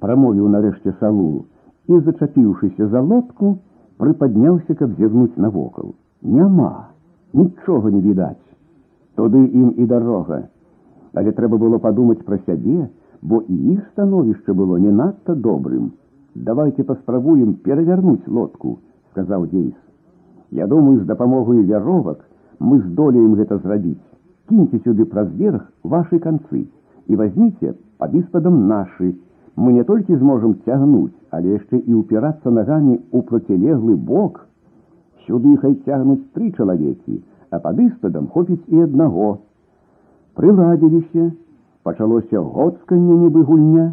прамовіў 0.02 0.49
нарэшце 0.50 0.94
салу 1.00 1.47
і, 1.87 1.99
зачапіўшыся 2.06 2.88
за 2.94 3.00
лодку, 3.00 3.59
прыпадняўся, 4.02 4.75
каб 4.75 4.99
зірнуць 4.99 5.38
навокал. 5.44 5.94
Няма, 6.23 6.90
нічога 7.32 7.90
не 7.90 8.00
відаць. 8.00 8.40
Туды 9.16 9.44
ім 9.44 9.75
і 9.76 9.87
дарога. 9.87 10.42
Але 11.14 11.32
трэба 11.37 11.59
было 11.59 11.78
падумаць 11.78 12.25
пра 12.25 12.38
сябе, 12.47 12.88
бо 13.23 13.42
і 13.49 13.56
іх 13.75 13.82
становішча 13.92 14.54
было 14.54 14.78
не 14.78 14.92
надта 14.92 15.35
добрым. 15.35 15.92
Давайте 16.35 16.85
паспрабуем 16.85 17.54
перавярнуць 17.54 18.26
лодку, 18.26 18.78
сказаў 19.12 19.47
Дзейс. 19.47 19.75
Я 20.50 20.66
думаю, 20.66 21.00
з 21.00 21.06
дапамогай 21.06 21.62
вяровак 21.62 22.25
мы 22.59 22.80
здолеем 22.80 23.35
гэта 23.35 23.59
зрабіць. 23.59 24.00
Кіньце 24.49 24.78
сюды 24.85 25.04
праз 25.04 25.28
верх 25.37 25.62
вашы 25.82 26.18
канцы 26.18 26.66
і 27.09 27.16
возьміце 27.16 27.75
пад 27.99 28.14
іспадам 28.14 28.66
нашы, 28.68 29.14
мы 29.56 29.73
не 29.73 29.85
толькі 29.85 30.16
зможам 30.16 30.56
цягнуць, 30.64 31.12
але 31.30 31.56
яшчэ 31.56 31.78
і 31.78 31.94
ўпірацца 32.00 32.50
нагамі 32.50 32.97
ў 33.12 33.23
процілеглы 33.28 33.97
бок. 33.97 34.46
Сюды 35.26 35.56
хай 35.62 35.75
цягнуць 35.87 36.25
тры 36.35 36.50
чалавекі, 36.52 37.23
а 37.50 37.59
пад 37.59 37.80
істадам 37.80 38.26
хопіць 38.35 38.64
і 38.68 38.85
аднаго. 38.87 39.38
Прыладзіліся, 40.38 41.30
пачалося 41.82 42.40
гоцканне 42.40 43.18
нібы 43.25 43.42
гульня. 43.44 43.92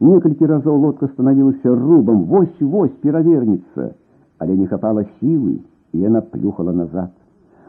Некалькі 0.00 0.46
разоў 0.46 0.76
лодка 0.80 1.08
станавілася 1.08 1.74
рубам, 1.74 2.24
вось-вось 2.24 2.94
перавернецца, 3.04 3.94
але 4.38 4.56
не 4.56 4.66
хапала 4.66 5.04
сілы, 5.18 5.58
і 5.92 6.00
яна 6.00 6.20
плюхала 6.20 6.72
назад. 6.72 7.10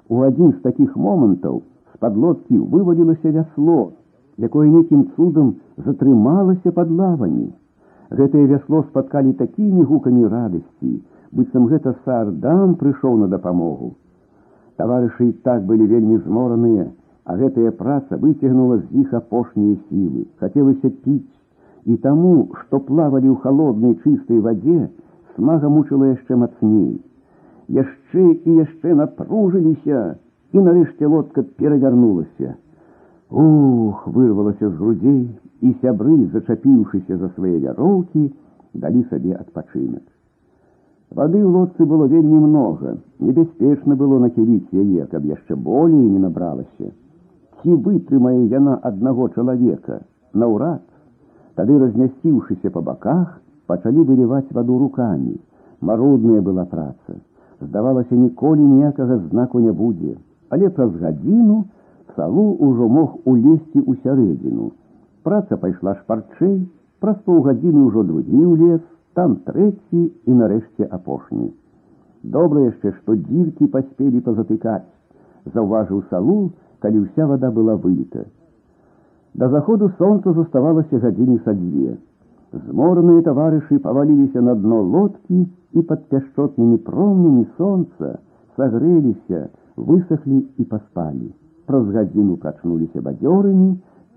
У 0.09 0.21
адзін 0.27 0.51
з 0.51 0.61
такіх 0.63 0.95
момантаў 0.95 1.61
з-пад 1.95 2.17
лодкі 2.17 2.59
вывалілася 2.59 3.31
вясло, 3.31 3.91
якое 4.37 4.67
нейкім 4.69 5.07
цудам 5.15 5.55
затрымалася 5.77 6.71
пад 6.71 6.91
лавамі. 6.91 7.51
Гэтае 8.11 8.45
вясло 8.47 8.83
спаткалі 8.83 9.33
такімі 9.39 9.83
гукамі 9.83 10.27
радасці, 10.27 10.91
быццам 11.31 11.67
гэта 11.71 11.95
сардам 12.05 12.75
прыйшоў 12.75 13.17
на 13.23 13.27
дапамогу. 13.27 13.95
Таварышы 14.77 15.29
і 15.29 15.37
так 15.47 15.63
былі 15.69 15.85
вельмі 15.87 16.17
змораныя, 16.25 16.89
а 17.25 17.37
гэтая 17.37 17.71
праца 17.71 18.17
выцягнула 18.17 18.79
з 18.79 19.03
іх 19.03 19.13
апошнія 19.13 19.77
сілы. 19.89 20.25
Хацелася 20.39 20.89
піць, 20.89 21.37
і 21.85 21.97
таму, 21.97 22.49
што 22.61 22.79
плавалі 22.79 23.29
ў 23.31 23.37
халоднай 23.43 23.95
чыстай 24.03 24.39
вадзе, 24.39 24.89
смага 25.35 25.69
мучыла 25.69 26.11
яшчэ 26.11 26.35
мацней. 26.35 26.99
Яшчэ 27.69 28.25
і 28.45 28.57
яшчэ 28.61 28.95
напружыліся, 28.99 30.17
і 30.51 30.65
нарэшце 30.65 31.07
лодка 31.07 31.43
перавярнулася. 31.43 32.55
Ух, 33.31 34.07
вырвалася 34.07 34.69
з 34.69 34.73
грудзей, 34.75 35.29
і 35.61 35.75
сябры, 35.81 36.17
зачапіўшыся 36.33 37.17
за 37.17 37.29
свае 37.37 37.59
вяроўкі, 37.59 38.31
далі 38.73 39.05
сабе 39.09 39.37
адпачынак. 39.37 40.03
Вады 41.11 41.39
ў 41.43 41.49
лодцы 41.51 41.85
было 41.85 42.05
вельмі 42.07 42.39
многа, 42.47 42.95
небяспечна 43.19 43.95
было 43.99 44.19
нахіліць 44.23 44.71
яе, 44.71 45.07
каб 45.11 45.25
яшчэ 45.27 45.55
болей 45.55 46.07
не 46.07 46.19
набралася. 46.23 46.91
Ці 47.61 47.75
вытрымае 47.87 48.47
яна 48.47 48.77
аднаго 48.89 49.27
чалавека, 49.35 49.99
наўрад. 50.33 50.85
Тады 51.59 51.77
разнясціўшыся 51.83 52.71
па 52.71 52.81
баках, 52.81 53.41
пачалі 53.67 54.07
выліваць 54.07 54.55
ваду 54.55 54.77
рукамі. 54.79 55.35
Марудная 55.81 56.41
была 56.41 56.63
праца. 56.65 57.19
Здавалася, 57.59 58.15
ніколі 58.15 58.61
ніякага 58.61 59.17
знаку 59.29 59.59
не 59.59 59.71
будзе, 59.71 60.15
але 60.49 60.69
праз 60.69 60.95
гадзіну, 61.01 61.65
салу 62.15 62.45
ўжо 62.55 62.87
мог 62.87 63.19
улезці 63.25 63.83
ў 63.83 63.99
сярэдзіну. 64.03 64.71
Праца 65.27 65.57
пайшла 65.57 65.95
шпарчэй, 65.99 66.55
праз 67.03 67.19
паўгадзіны 67.27 67.83
ўжо 67.91 68.03
другі 68.07 68.41
ў 68.47 68.53
лес, 68.63 68.81
там 69.17 69.35
трэці 69.47 70.01
і 70.25 70.37
нарэшце 70.41 70.87
апошні. 70.97 71.49
Добра 72.35 72.65
яшчэ, 72.67 72.93
што 72.99 73.15
дзіркі 73.15 73.67
паспелі 73.73 74.21
пазатыкаць, 74.27 74.87
заўважыў 75.55 76.03
салу, 76.13 76.51
калі 76.85 77.03
ўся 77.05 77.27
вада 77.31 77.51
была 77.51 77.75
выліта. 77.75 78.25
Да 79.33 79.49
заходу 79.49 79.91
сонца 79.97 80.33
заставалася 80.37 81.01
гадзіны 81.03 81.39
са 81.43 81.53
дзве. 81.57 81.97
Змораныя 82.51 83.25
таварышы 83.27 83.79
паваліліся 83.79 84.41
на 84.47 84.55
дно 84.63 84.81
лодкі 84.95 85.45
і 85.73 85.85
пад 85.91 86.07
пяшчотнымі 86.13 86.81
промнямі 86.87 87.45
сонца 87.57 88.17
сагрэліся, 88.57 89.47
высохлі 89.77 90.43
і 90.57 90.67
паспалі 90.73 91.31
праз 91.71 91.87
гадзіну 91.95 92.35
прачнуліся 92.43 93.01
бадзёрымі, 93.05 93.69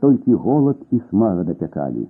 толькі 0.02 0.35
голад 0.47 0.80
і 0.90 0.99
смага 1.09 1.44
дапякалі. 1.50 2.09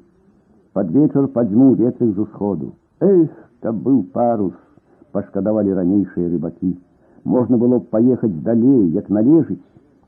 Пад 0.72 0.90
вечар 0.94 1.28
падзьмуў 1.34 1.74
ветрык 1.80 2.14
з 2.14 2.24
усходу. 2.24 2.72
Эх, 3.00 3.30
каб 3.60 3.80
быў 3.84 4.02
парус, 4.12 4.54
пашкадавалі 5.12 5.76
ранейшыя 5.78 6.30
рыбакі. 6.32 6.74
Можна 7.24 7.56
было 7.56 7.78
б 7.78 7.88
паехаць 7.94 8.42
далей, 8.44 8.90
як 8.96 9.08
належыць, 9.08 9.62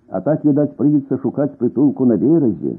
а 0.09 0.21
так, 0.21 0.45
відаць, 0.45 0.75
прыйдзецца 0.77 1.19
шукаць 1.23 1.55
прытулку 1.61 2.05
на 2.05 2.17
беразе. 2.17 2.77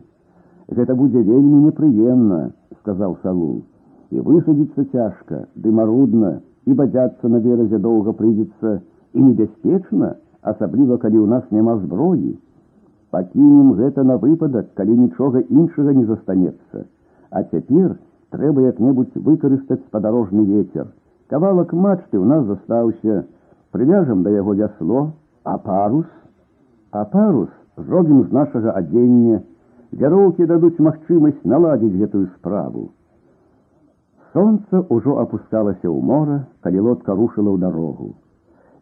Гэта 0.68 0.96
будзе 0.96 1.24
вельмі 1.24 1.64
непрыемна, 1.68 2.52
сказаў 2.82 3.18
салу. 3.24 3.64
І 4.12 4.24
высадзіцца 4.24 4.86
цяжка, 4.92 5.46
ды 5.56 5.72
марудна, 5.72 6.38
і 6.66 6.74
бадзяцца 6.74 7.32
на 7.32 7.40
беразе 7.44 7.80
доўга 7.80 8.14
прыйдзецца 8.20 8.80
і 9.14 9.24
небяспечна, 9.24 10.16
асабліва 10.42 10.98
калі 11.04 11.24
ў 11.24 11.28
нас 11.32 11.44
няма 11.52 11.78
зброі. 11.84 12.36
Пакінем 13.12 13.74
гэта 13.80 14.04
на 14.04 14.18
выпадак, 14.20 14.74
калі 14.76 14.98
нічога 14.98 15.44
іншага 15.48 15.96
не 15.96 16.06
застанецца. 16.06 16.86
А 17.32 17.44
цяпер 17.44 17.96
Трэба 18.36 18.62
як-небудзь 18.68 19.16
выкарыстаць 19.16 19.84
спадарожны 19.88 20.44
ветер. 20.46 20.88
Кавалак 21.32 21.72
мачты 21.74 22.20
ў 22.20 22.26
нас 22.28 22.44
застаўся. 22.46 23.24
Прывяжам 23.72 24.24
да 24.24 24.32
яго 24.32 24.54
вясло, 24.54 25.12
а 25.44 25.58
парус, 25.58 26.08
а 26.92 27.06
парус 27.06 27.50
зробім 27.78 28.24
з 28.28 28.32
нашага 28.32 28.76
адзення. 28.80 29.42
Вяроўкі 29.92 30.46
дадуць 30.46 30.80
магчымасць 30.84 31.44
наладзіць 31.44 31.96
гэтую 31.96 32.28
справу. 32.36 32.92
Сонца 34.34 34.84
ўжо 34.92 35.18
апускалася 35.24 35.88
ў 35.88 36.00
мора, 36.04 36.40
калі 36.62 36.80
лодка 36.88 37.16
рушыла 37.16 37.56
ў 37.56 37.60
дарогу. 37.64 38.14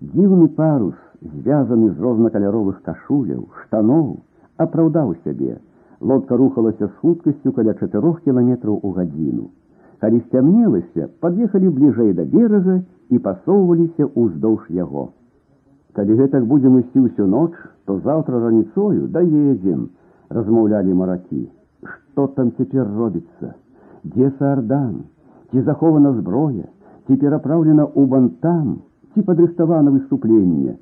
Дзіўны 0.02 0.48
парус, 0.58 0.98
звязаны 1.22 1.92
з 1.94 2.02
рознакаляровых 2.02 2.82
кашуляў, 2.82 3.46
штаноў, 3.62 4.26
апраўдаў 4.58 5.16
сябе. 5.24 5.62
Лодка 6.02 6.38
рухалася 6.38 6.88
з 6.88 6.92
хуткасцю 7.02 7.52
каля 7.58 7.74
чатырох 7.74 8.22
кіламетраў 8.26 8.80
у 8.82 8.92
гадзіну. 8.98 9.50
Калі 10.04 10.20
сцямнелася, 10.28 11.08
пад'ехалі 11.20 11.72
бліжэй 11.78 12.14
да 12.14 12.26
берага 12.36 12.82
і 13.10 13.20
пасоўваліся 13.28 14.10
ўздоўж 14.12 14.70
яго. 14.70 15.10
Калі 15.96 16.20
гэтак 16.20 16.46
будзем 16.46 16.78
ісці 16.84 17.08
ўсю 17.08 17.28
ноч, 17.32 17.52
то 17.86 18.00
заўтра 18.04 18.44
раніцою 18.44 19.08
даедзем, 19.08 19.90
размаўлялі 20.30 20.94
маракі. 21.02 21.44
Што 21.84 22.28
там 22.38 22.52
цяпер 22.60 22.88
робіцца? 23.00 23.56
Дзе 24.04 24.32
сардан? 24.40 25.04
ці 25.56 25.62
захована 25.62 26.12
зброя, 26.14 26.68
ці 27.08 27.16
перапраўлена 27.16 27.86
ў 27.88 28.04
бантам, 28.12 28.82
ці 29.14 29.24
падрыхтавана 29.24 29.94
выступленне. 29.94 30.76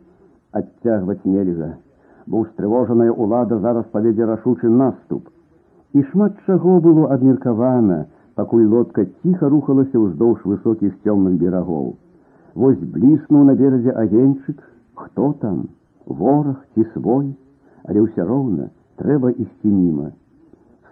Адцягваць 0.50 1.22
нельга, 1.26 1.78
Бо 2.29 2.45
устрывожаная 2.45 3.09
ўлада 3.13 3.59
зараз 3.65 3.89
паведзе 3.93 4.29
рашучы 4.29 4.69
наступ. 4.69 5.29
І 5.97 6.05
шмат 6.11 6.37
чаго 6.47 6.79
было 6.85 7.09
абмеркавана, 7.15 8.07
пакуль 8.37 8.69
лодка 8.69 9.07
ціха 9.23 9.49
рухалася 9.49 9.97
ўздоўж 9.97 10.45
высокіх 10.45 10.93
цёмных 11.05 11.41
берагоў. 11.41 11.97
Вось 12.55 12.79
бліснуў 12.79 13.49
на 13.49 13.55
беразе 13.55 13.97
агеньчык, 14.05 14.61
хто 14.95 15.33
там, 15.41 15.69
вораг 16.07 16.61
ці 16.75 16.85
свой, 16.93 17.33
але 17.89 18.05
ўсё 18.05 18.29
роўна 18.29 18.69
трэба 19.01 19.33
ісці 19.33 19.73
міма. 19.73 20.13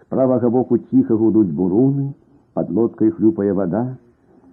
З 0.01 0.03
правага 0.09 0.49
боку 0.49 0.79
ціха 0.79 1.15
гудуць 1.21 1.53
буруны, 1.53 2.15
под 2.55 2.71
лодкой 2.71 3.11
хлюпая 3.11 3.53
вода, 3.53 3.97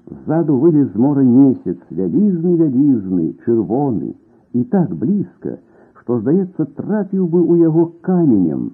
Сзаду 0.04 0.58
вылез 0.60 0.92
з 0.92 1.00
мора 1.00 1.24
месяц, 1.24 1.78
вялізны, 1.90 2.58
вялізны, 2.60 3.28
чырвоны, 3.46 4.16
і 4.52 4.64
так 4.68 4.92
блізка, 4.94 5.60
што, 6.03 6.19
здаецца, 6.21 6.67
трапіў 6.79 7.27
бы 7.27 7.41
ў 7.43 7.69
яго 7.69 7.85
каменем. 8.09 8.71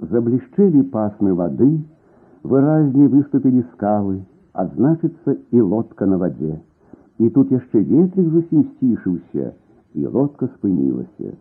Заблішчэлі 0.00 0.82
пасмы 0.94 1.34
вады, 1.34 1.70
выразней 2.42 3.08
выступілі 3.14 3.64
скалы, 3.72 4.22
а 4.52 4.66
значыцца 4.72 5.36
і 5.50 5.60
лодка 5.60 6.06
на 6.06 6.16
вадзе. 6.22 6.60
І 7.18 7.28
тут 7.36 7.52
яшчэ 7.52 7.84
ветрик 7.84 8.32
зусім 8.32 8.64
сцішыўся, 8.72 9.52
і 9.94 10.06
лодка 10.06 10.48
спынілася. 10.56 11.36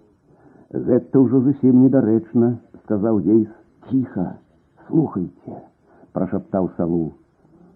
Гэта 0.73 1.23
ўжо 1.23 1.41
зусім 1.47 1.81
недарэчна, 1.85 2.57
сказаў 2.83 3.23
ейс, 3.25 3.49
ціха, 3.89 4.35
слухайте 4.87 5.63
прошептал 6.19 6.69
Салу. 6.77 7.13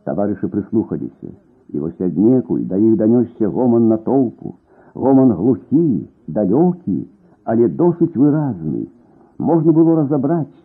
Товарищи 0.04 0.48
прислухались, 0.48 1.12
и 1.70 1.80
вось 1.80 2.00
аднекуль 2.00 2.66
да 2.68 2.78
іх 2.78 2.98
данёсся 2.98 3.48
гоман 3.50 3.88
на 3.88 3.98
толпу, 3.98 4.56
гоман 4.94 5.32
глухі, 5.32 6.10
далёкі, 6.28 7.08
Але 7.53 7.69
досыць 7.81 8.15
выразны. 8.15 8.87
Можна 9.39 9.75
было 9.79 9.97
разабраць, 10.03 10.59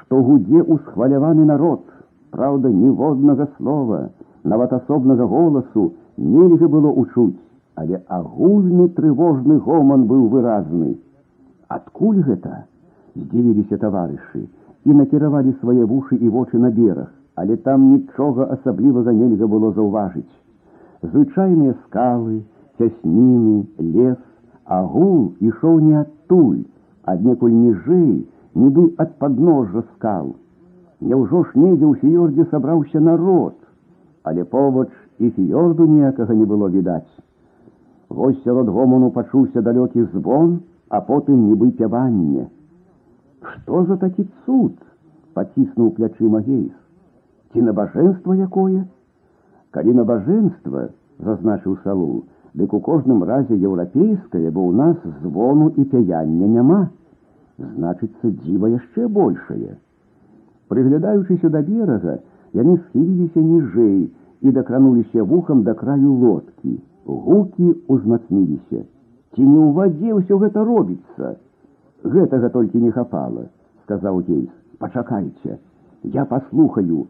што 0.00 0.22
гудзе 0.22 0.62
усхваляваны 0.62 1.46
народ, 1.52 1.84
Праўда, 2.30 2.68
ніводнага 2.68 3.46
слова, 3.56 3.98
нават 4.44 4.72
асобнага 4.76 5.24
голасу 5.26 5.84
нельга 6.18 6.68
было 6.68 6.90
учуць, 7.02 7.40
але 7.74 8.02
агульны 8.16 8.88
трывожны 8.98 9.56
гоман 9.68 10.04
быў 10.10 10.26
выразны. 10.34 10.98
Адкуль 11.68 12.20
гэта? 12.28 12.66
здзівіліся 13.16 13.78
таварышы 13.84 14.44
і 14.84 14.98
накіравалі 14.98 15.56
свае 15.62 15.88
вушы 15.88 16.20
і 16.20 16.28
вочы 16.34 16.60
на 16.60 16.68
бераг 16.70 17.08
але 17.38 17.56
там 17.56 17.82
нічога 17.92 18.48
асаблівага 18.54 19.12
нельга 19.14 19.46
было 19.46 19.70
заўважыць. 19.72 20.34
Звычайныя 21.02 21.74
скалы, 21.84 22.42
цясніны, 22.78 23.62
лес, 23.78 24.18
агул 24.67 25.33
ішоў 25.39 25.79
не 25.79 25.95
адтуль, 26.01 26.63
аднекуль 27.03 27.55
ніжэй, 27.55 28.25
нібы 28.55 28.85
ад 28.97 29.17
падножжа 29.19 29.83
скал. 29.93 30.35
Няўжо 31.01 31.43
ж 31.43 31.59
недзе 31.59 31.85
ў 31.85 31.93
фіёрдзе 32.01 32.45
сабраўся 32.51 32.99
народ, 32.99 33.55
але 34.23 34.43
побач 34.43 34.89
і 35.19 35.29
фіёрду 35.29 35.87
ніякага 35.87 36.33
не 36.33 36.45
было 36.45 36.69
відаць. 36.69 37.11
Вось 38.09 38.41
сярод 38.43 38.69
гомону 38.69 39.11
пачуўся 39.11 39.61
далёкі 39.61 40.07
звон, 40.13 40.61
а 40.89 41.01
потым 41.01 41.49
нібы 41.49 41.71
пяванне. 41.71 42.47
Што 43.41 43.85
за 43.85 43.97
такі 43.97 44.27
цуд? 44.45 44.73
паціснуў 45.33 45.91
плячыма 45.97 46.41
гейс 46.45 46.73
ці 47.53 47.61
набажэнства 47.61 48.33
якое? 48.33 48.85
Калі 49.73 49.93
набажэнства, 49.97 50.89
зазначыў 51.25 51.77
салу, 51.83 52.25
дык 52.57 52.73
у 52.73 52.79
кожным 52.79 53.23
разе 53.23 53.55
еўрапейскае, 53.57 54.51
бо 54.51 54.61
ў 54.69 54.71
нас 54.77 54.97
звону 55.23 55.69
і 55.77 55.83
пяяння 55.89 56.47
няма. 56.47 56.81
Значыцца 57.57 58.29
дзіва 58.29 58.69
яшчэ 58.73 59.07
большае. 59.07 59.77
Прыглядаючыся 60.69 61.49
да 61.49 61.61
берага, 61.61 62.19
яны 62.53 62.77
схіліліся 62.77 63.41
ніжэй 63.41 64.09
і 64.41 64.51
дакрануліся 64.51 65.23
вухам 65.23 65.63
да 65.63 65.73
краю 65.73 66.13
лодкі. 66.13 66.79
Гукі 67.05 67.73
ўзмацніліся. 67.89 68.85
Ці 69.33 69.41
не 69.41 69.59
ў 69.59 69.69
вадзе 69.73 70.13
ўсё 70.13 70.37
гэта 70.39 70.63
робіцца? 70.63 71.35
Гэтага 72.03 72.49
толькі 72.53 72.79
не 72.83 72.91
хапала, 72.91 73.49
сказаў 73.83 74.21
Гейс. 74.27 74.51
Пачакайце, 74.79 75.57
я 76.03 76.25
паслухаю, 76.25 77.07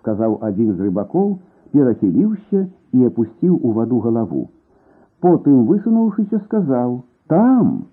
сказаў 0.00 0.38
адзін 0.40 0.74
з 0.76 0.86
рыбакоў, 0.88 1.38
перахіліўся 1.72 2.66
і 2.96 3.04
апусціў 3.08 3.58
у 3.60 3.72
ваду 3.76 4.00
галаву. 4.00 4.48
Потым, 5.24 5.66
высунуўшыся, 5.68 6.40
сказаў: « 6.46 7.32
Там! 7.32 7.84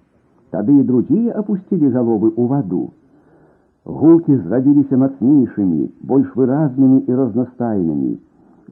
Тады 0.52 0.76
і 0.80 0.84
другія 0.84 1.36
апусцілі 1.42 1.92
галовы 1.96 2.32
ў 2.32 2.44
ваду. 2.52 2.84
Гукі 3.86 4.38
зрабіліся 4.38 4.98
мацнейшымі, 5.02 5.92
больш 6.12 6.32
выразнымі 6.40 7.04
і 7.08 7.20
разнастайнымі. 7.20 8.14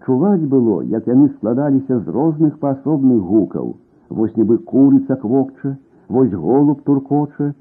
Чуваць 0.06 0.50
было, 0.56 0.82
як 0.84 1.08
яны 1.08 1.30
складаліся 1.36 2.00
з 2.00 2.08
розных 2.18 2.60
паасобных 2.60 3.22
гукаў. 3.32 3.76
Вось 4.10 4.36
нібы 4.36 4.58
курыца 4.72 5.16
квокча, 5.16 5.78
вось 6.08 6.32
голуб 6.32 6.84
туркоча, 6.84 7.54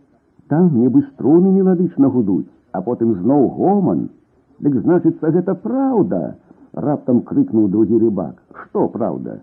там 0.49 0.75
нібы 0.79 1.03
струны 1.13 1.55
меладычна 1.55 2.11
гудуць, 2.11 2.51
а 2.73 2.83
потым 2.83 3.15
зноў 3.23 3.49
гоман, 3.59 4.09
Дык 4.63 4.77
значыцца 4.81 5.31
гэта 5.35 5.55
праўда, 5.61 6.37
раптам 6.73 7.21
крыкнуў 7.29 7.67
другі 7.73 7.99
рыбак. 7.99 8.39
Што 8.55 8.87
праўда? 8.89 9.41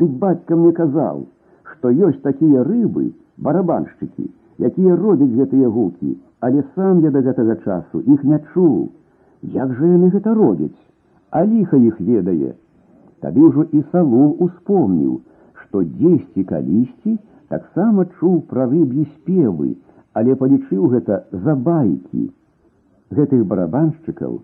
Дык 0.00 0.12
бацька 0.20 0.56
мне 0.56 0.72
казаў, 0.72 1.26
што 1.70 1.90
ёсць 2.08 2.20
такія 2.24 2.62
рыбы, 2.68 3.10
барабаншчыкі, 3.46 4.30
якія 4.68 4.96
робяць 4.96 5.34
гэтыя 5.40 5.68
гукі, 5.74 6.16
але 6.40 6.64
сам 6.76 7.02
я 7.04 7.10
да 7.16 7.20
гэтага 7.26 7.56
часу 7.64 8.00
іх 8.14 8.24
не 8.30 8.38
чуў. 8.52 8.88
Як 9.56 9.74
жа 9.76 9.90
яны 9.90 10.08
гэта 10.14 10.32
робяць, 10.38 10.78
а 11.30 11.44
ліха 11.44 11.76
іх 11.90 12.00
ведае. 12.00 12.54
Тады 13.20 13.44
ўжо 13.48 13.66
і 13.78 13.82
салу 13.92 14.24
успомніў, 14.46 15.20
што 15.60 15.84
дзесьці 15.84 16.46
калісьці 16.54 17.18
таксама 17.52 18.08
чуў 18.16 18.40
пра 18.48 18.70
рыб'і 18.72 19.06
спевы, 19.12 19.76
але 20.16 20.40
палічыў 20.40 20.88
гэта 20.96 21.22
за 21.44 21.54
байкі. 21.68 22.30
Гэтых 23.12 23.44
барабаншчыкаў, 23.52 24.40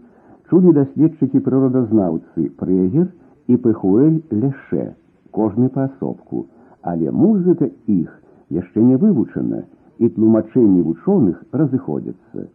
чулі 0.50 0.76
даследчыкі 0.76 1.44
прыродазнаўцы 1.50 2.48
прэгер 2.60 3.12
і 3.48 3.56
пэхуэль 3.64 4.18
ляше, 4.44 4.88
кожны 5.37 5.69
паасобку, 5.69 6.45
але 6.81 7.11
музыка 7.11 7.69
іх 7.87 8.09
яшчэ 8.49 8.83
не 8.89 8.97
вывучана 9.01 9.63
і 9.99 10.09
тлумачэнні 10.15 10.81
вучоных 10.87 11.41
разыходзяцца. 11.51 12.47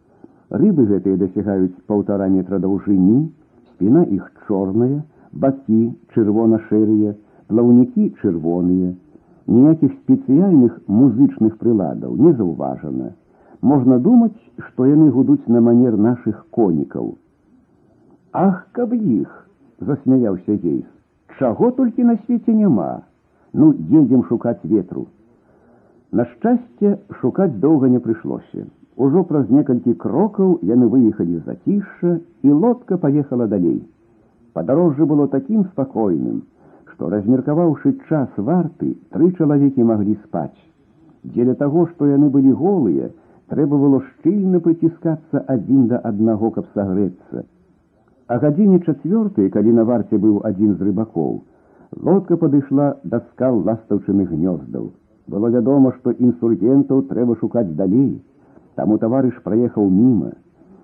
Рыбы 0.49 0.85
гэтыя 0.89 1.17
дасягаюць 1.21 1.81
паўтара 1.87 2.27
метра 2.33 2.59
даўжыні, 2.59 3.29
спіна 3.71 4.03
іх 4.17 4.29
чорная, 4.47 5.03
бакі 5.31 5.81
чырвона-шэрыя, 6.13 7.15
плаўнікі 7.49 8.09
чырвоныя. 8.21 8.93
Ніякіх 9.49 9.93
спецыяльных 10.03 10.77
музычных 10.87 11.57
прыладаў 11.57 12.15
не 12.17 12.33
заўважана. 12.33 13.13
Можна 13.61 13.97
думаць, 13.99 14.37
што 14.67 14.85
яны 14.85 15.09
гудуць 15.15 15.47
на 15.47 15.61
манер 15.61 15.97
нашых 15.97 16.45
конікаў. 16.57 17.17
Ах, 18.33 18.67
каб 18.77 18.93
іх, 18.93 19.29
засмяяўся 19.79 20.55
гейс. 20.55 20.85
Чаго 21.39 21.71
толькі 21.71 22.03
на 22.03 22.17
свеце 22.25 22.53
няма. 22.53 23.01
Ну, 23.53 23.71
едзем 23.73 24.25
шукаць 24.29 24.59
ветру. 24.63 25.07
На 26.11 26.25
шчасце 26.25 26.97
шукаць 27.21 27.53
доўга 27.63 27.89
не 27.89 27.99
прыйшлося. 27.99 28.65
Ужо 28.99 29.23
праз 29.23 29.49
некалькі 29.49 29.93
крокаў 30.03 30.57
яны 30.69 30.87
выехалі 30.93 31.37
з 31.37 31.43
зацішша, 31.45 32.17
і 32.43 32.51
лодка 32.63 32.97
паехала 32.97 33.47
далей. 33.47 33.79
Падарожжа 34.53 35.05
было 35.05 35.27
такім 35.27 35.63
спакойным, 35.69 36.41
што 36.91 37.09
размеркаваўшы 37.13 37.93
час 38.09 38.41
варты, 38.49 38.97
тры 39.15 39.31
чалавекі 39.37 39.85
маглі 39.87 40.17
спаць. 40.25 40.59
Дзеля 41.23 41.55
таго, 41.55 41.85
што 41.93 42.09
яны 42.09 42.27
былі 42.33 42.51
голыя, 42.51 43.11
трэба 43.53 43.77
было 43.77 44.01
шчыльна 44.09 44.59
прыціскацца 44.65 45.45
адзін 45.47 45.87
да 45.93 46.01
аднаго, 46.11 46.51
каб 46.57 46.67
сагрэцца. 46.73 47.45
А 48.27 48.37
гадзіне 48.37 48.79
чацвёртай, 48.85 49.49
калі 49.49 49.71
на 49.73 49.83
варце 49.89 50.17
быў 50.17 50.41
адзін 50.45 50.75
з 50.77 50.87
рыбакоў, 50.89 51.41
лодка 51.97 52.37
падышла 52.37 52.89
да 53.03 53.19
скал 53.31 53.63
ластаўчыных 53.65 54.29
гнёздаў. 54.29 54.91
Было 55.29 55.49
вядома, 55.49 55.93
што 55.97 56.11
інсургентаў 56.11 57.01
трэба 57.09 57.37
шукаць 57.41 57.69
далей. 57.81 58.21
Таму 58.75 58.97
таварыш 58.97 59.41
праехаў 59.43 59.89
міма. 59.89 60.31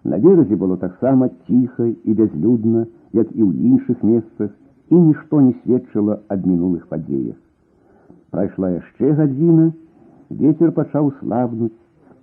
На 0.04 0.20
беразе 0.20 0.56
было 0.56 0.78
таксама 0.78 1.30
ціха 1.48 1.86
і 1.86 2.14
бязлюдна, 2.14 2.86
як 3.14 3.32
і 3.32 3.42
ў 3.42 3.52
іншых 3.74 4.04
месцах, 4.04 4.52
і 4.90 4.96
нішто 4.96 5.42
не 5.42 5.54
сведчыла 5.64 6.20
аб 6.30 6.46
мінулых 6.46 6.86
падзеях. 6.88 7.38
Прайшла 8.30 8.70
яшчэ 8.76 9.14
гадзіна, 9.18 9.72
ветер 10.30 10.72
пачаў 10.78 11.14
слабнуць, 11.22 11.74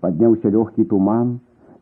падняўся 0.01 0.51
лёгкі 0.51 0.85
туман. 0.91 1.41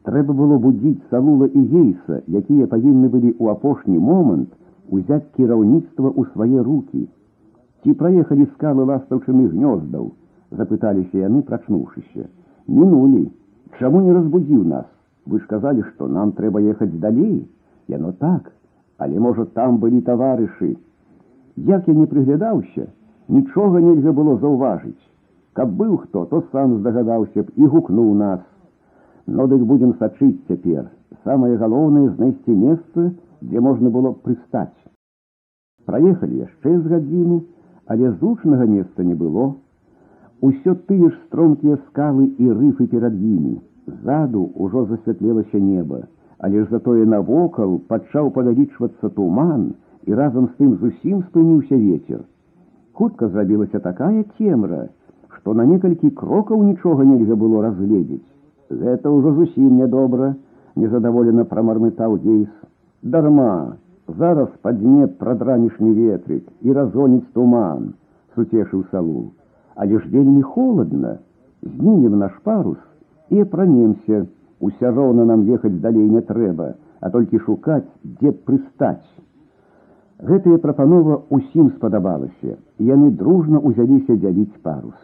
Трэба 0.08 0.32
было 0.32 0.56
будзіць 0.58 1.04
салула 1.10 1.46
і 1.46 1.64
гейса, 1.72 2.22
якія 2.28 2.66
павінны 2.66 3.08
былі 3.12 3.30
ў 3.36 3.52
апошні 3.52 3.98
момант 3.98 4.48
узяць 4.88 5.26
кіраўніцтва 5.36 6.08
ў 6.10 6.22
свае 6.32 6.62
рукі. 6.68 7.02
Ці 7.84 7.94
праехалі 8.00 8.46
скалы 8.54 8.86
ластаўчыных 8.88 9.52
гнёздаў, 9.52 10.10
запыталіся 10.50 11.26
яны, 11.26 11.42
прачнуўшыся. 11.42 12.28
Мінулі, 12.68 13.28
чаму 13.78 14.00
не 14.06 14.12
разбудзіў 14.16 14.64
нас? 14.72 14.88
Вы 15.26 15.40
ж 15.40 15.46
казалі, 15.48 15.84
што 15.92 16.08
нам 16.08 16.32
трэба 16.32 16.60
ехаць 16.60 16.92
далей. 17.00 17.48
Яно 17.88 18.12
так, 18.12 18.52
але 18.98 19.20
можа 19.20 19.44
там 19.58 19.78
былі 19.78 20.00
таварышы. 20.00 20.76
Як 21.56 21.88
я 21.88 21.94
не 21.94 22.06
прыглядаўся, 22.06 22.86
нічога 23.28 23.80
нельга 23.80 24.12
было 24.12 24.36
заўважыць. 24.38 25.00
Каб 25.52 25.72
быў 25.76 25.96
хто, 26.04 26.24
то 26.26 26.42
сам 26.52 26.78
здагадаўся 26.78 27.42
б 27.42 27.52
і 27.56 27.66
гукнуў 27.66 28.14
нас. 28.14 28.40
Но 29.26 29.46
дык 29.46 29.62
будзем 29.70 29.94
сачыць 30.00 30.44
цяпер. 30.48 30.90
Самае 31.24 31.56
галоўнае 31.56 32.08
знайсці 32.10 32.56
месца, 32.56 33.12
дзе 33.40 33.60
можна 33.60 33.90
было 33.96 34.12
прыстаць. 34.26 34.76
Праехалі 35.86 36.44
яшчэ 36.44 36.76
з 36.78 36.84
гадзіны, 36.94 37.40
але 37.86 38.12
зручнага 38.12 38.66
месца 38.66 39.04
не 39.04 39.14
было. 39.14 39.50
Усё 40.40 40.74
тыя 40.88 41.10
ж 41.10 41.14
стромкія 41.26 41.76
скалы 41.88 42.30
і 42.38 42.52
рыфы 42.62 42.86
перад 42.86 43.14
імі. 43.14 43.58
Ззаду 43.86 44.46
ўжо 44.54 44.86
засвятлелася 44.92 45.58
неба 45.58 46.06
але 46.40 46.64
ж 46.64 46.66
затое 46.70 47.04
навокал 47.04 47.78
пачаў 47.88 48.30
павялічвацца 48.32 49.08
туман 49.16 49.74
і 50.08 50.16
разам 50.20 50.48
з 50.48 50.56
тым 50.60 50.76
зусім 50.80 51.22
спыніўся 51.28 51.76
ветер. 51.76 52.22
Хутка 52.96 53.28
зрабілася 53.28 53.80
такая 53.84 54.24
цемра, 54.36 54.88
што 55.36 55.54
на 55.54 55.66
некалькі 55.68 56.10
крокаў 56.10 56.62
нічога 56.64 57.04
нельга 57.04 57.36
было 57.36 57.62
разгледзець. 57.66 58.24
Гэта 58.70 59.10
ўжо 59.10 59.34
зусім 59.34 59.76
нядобра, 59.82 60.34
незадаволена 60.76 61.44
прамармытаў 61.44 62.18
дзейс. 62.22 62.50
Дарма, 63.02 63.76
зараз 64.06 64.48
падзьме 64.62 65.06
прадранішні 65.22 65.90
ветрык 65.96 66.44
і 66.62 66.72
разгоніць 66.72 67.26
туман, 67.34 67.94
суцешыў 68.34 68.84
салу. 68.90 69.32
Але 69.74 69.98
ж 69.98 70.08
вельмі 70.10 70.42
холодна, 70.42 71.18
знінем 71.62 72.18
наш 72.18 72.32
парус 72.44 72.78
і 73.30 73.40
апранемся, 73.40 74.26
Уся 74.60 74.90
роўна 74.92 75.24
нам 75.24 75.46
ехаць 75.48 75.80
далей 75.80 76.06
не 76.14 76.20
трэба, 76.20 76.74
а 77.00 77.10
толькі 77.10 77.38
шукаць, 77.44 77.88
дзе 78.04 78.32
прыстаць. 78.48 79.08
Гэтая 80.30 80.58
прапанова 80.60 81.16
ўсім 81.32 81.70
спадабалася, 81.76 82.56
і 82.78 82.90
яны 82.92 83.08
дружна 83.22 83.62
ўзяліся 83.64 84.18
дзяліць 84.20 84.60
парус. 84.60 84.98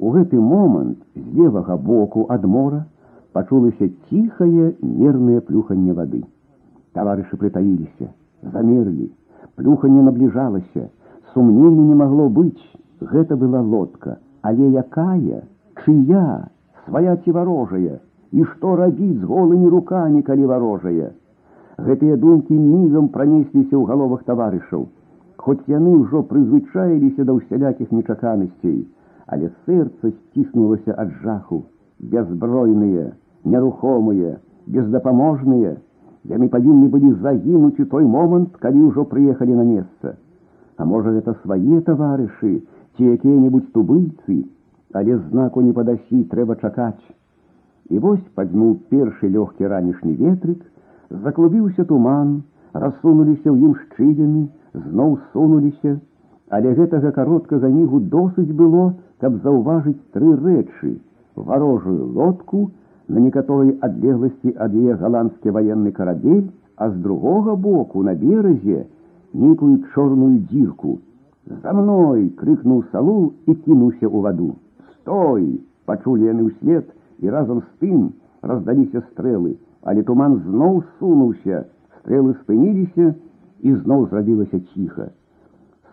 У 0.00 0.14
гэты 0.14 0.40
момант 0.40 1.04
з 1.20 1.24
левага 1.36 1.76
боку 1.76 2.24
ад 2.32 2.48
мора 2.48 2.80
пачулася 3.33 3.89
ціхае 4.09 4.73
мернае 4.81 5.39
плюханне 5.47 5.93
вады. 5.93 6.21
Таварышы 6.97 7.37
прытаіліся, 7.41 8.09
замерлі, 8.53 9.09
плюханне 9.55 10.03
набліжалася, 10.07 10.89
сумнення 11.33 11.85
не 11.89 11.95
магло 12.01 12.27
быць, 12.29 12.65
гэта 13.01 13.37
была 13.37 13.61
лодка, 13.61 14.17
але 14.41 14.69
якая, 14.83 15.41
чыя, 15.83 16.27
свая 16.85 17.15
ці 17.23 17.31
варожая, 17.31 17.99
і 18.31 18.45
што 18.53 18.75
рабіць 18.75 19.17
з 19.19 19.29
голымі 19.33 19.69
рукамі, 19.73 20.21
калі 20.21 20.45
варожае. 20.53 21.11
Гэтыя 21.79 22.17
думкі 22.17 22.53
мігам 22.53 23.09
пранесліся 23.09 23.75
ў 23.77 23.83
галовах 23.87 24.23
таварышаў, 24.27 24.89
Хоць 25.39 25.71
яны 25.71 25.91
ўжо 25.95 26.19
прызвычаіліся 26.29 27.23
да 27.27 27.33
ўсялякіх 27.35 27.91
нечаканасцей, 27.95 28.79
але 29.33 29.47
сэрца 29.65 30.11
сціснулася 30.11 30.95
ад 31.03 31.13
жаху, 31.23 31.59
бязбройныя, 31.98 33.12
нерухомыя, 33.44 34.38
бездапаможныя, 34.66 35.76
яны 36.24 36.48
павінны 36.48 36.88
былі 36.88 37.12
загінуць 37.24 37.80
у 37.80 37.86
той 37.94 38.04
момант, 38.04 38.56
калі 38.60 38.88
ўжо 38.90 39.04
прыехалі 39.10 39.54
на 39.60 39.64
месца. 39.64 40.16
А 40.76 40.84
можа, 40.84 41.12
гэта 41.16 41.36
свае 41.42 41.80
таварышы 41.86 42.62
ці 42.96 43.02
якія-небудзь 43.16 43.70
тубыльцы, 43.74 44.44
але 44.92 45.18
знаку 45.28 45.60
не 45.60 45.72
падасі 45.72 46.24
трэба 46.32 46.56
чакаць. 46.56 47.04
І 47.90 47.98
вось 47.98 48.24
падзьмуў 48.34 48.74
першы 48.90 49.28
лёгкі 49.28 49.68
ранішні 49.68 50.14
ветрык, 50.18 50.60
заклубіўся 51.10 51.84
туман, 51.84 52.42
рассунуліся 52.72 53.50
ў 53.52 53.70
ім 53.70 53.72
шчылямі, 53.82 54.44
зноў 54.74 55.18
сунуліся, 55.32 55.98
але 56.50 56.74
гэтага 56.78 57.10
кароткага 57.16 57.68
мігу 57.68 58.00
досыць 58.14 58.50
было, 58.52 58.94
каб 59.20 59.36
заўважыць 59.44 60.00
тры 60.16 60.34
рэчы: 60.46 60.96
варожую 61.38 62.12
лодку, 62.14 62.70
на 63.08 63.18
некаторай 63.20 63.76
адлегласці 63.80 64.54
ад 64.56 64.74
яе 64.74 64.94
галандскі 65.00 65.50
ваенны 65.50 65.92
карабель, 65.92 66.50
а 66.76 66.90
з 66.90 66.94
другога 67.02 67.54
боку 67.54 68.02
на 68.02 68.14
беразе 68.14 68.86
нейкую 69.32 69.84
чорную 69.94 70.40
дзірку. 70.50 70.98
За 71.62 71.72
мной 71.72 72.30
крыкнуў 72.40 72.84
салу 72.90 73.34
і 73.46 73.54
кінуўся 73.54 74.08
ў 74.08 74.20
ваду. 74.24 74.56
Стой! 74.94 75.60
пачулі 75.84 76.30
яны 76.30 76.48
ўслед, 76.48 76.88
і 77.20 77.30
разам 77.30 77.60
з 77.60 77.68
тым 77.84 78.12
раздаліся 78.42 79.04
стрэлы, 79.10 79.56
але 79.82 80.02
туман 80.02 80.40
зноў 80.46 80.82
сунуўся, 80.98 81.64
стрэлы 82.00 82.34
спыніліся 82.40 83.12
і 83.64 83.74
зноў 83.84 84.08
зрабілася 84.08 84.60
ціха. 84.72 85.10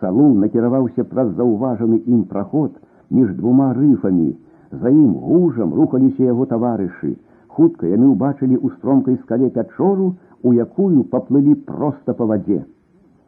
Салун 0.00 0.40
накіраваўся 0.42 1.04
праз 1.04 1.32
заўважаны 1.38 2.00
ім 2.06 2.24
праход 2.32 2.72
між 3.10 3.36
двума 3.38 3.72
рыфамі. 3.76 4.32
За 4.72 4.88
ім 4.88 5.12
гужам 5.28 5.74
рухаліся 5.74 6.22
яго 6.24 6.46
таварышы. 6.50 7.16
Хутка 7.48 7.86
яны 7.86 8.08
ўбачылі 8.12 8.56
ў 8.56 8.68
стромкай 8.78 9.18
скале 9.24 9.50
пячору, 9.50 10.14
у 10.42 10.52
якую 10.52 11.04
паплылі 11.12 11.54
проста 11.68 12.14
па 12.16 12.24
вадзе. 12.30 12.62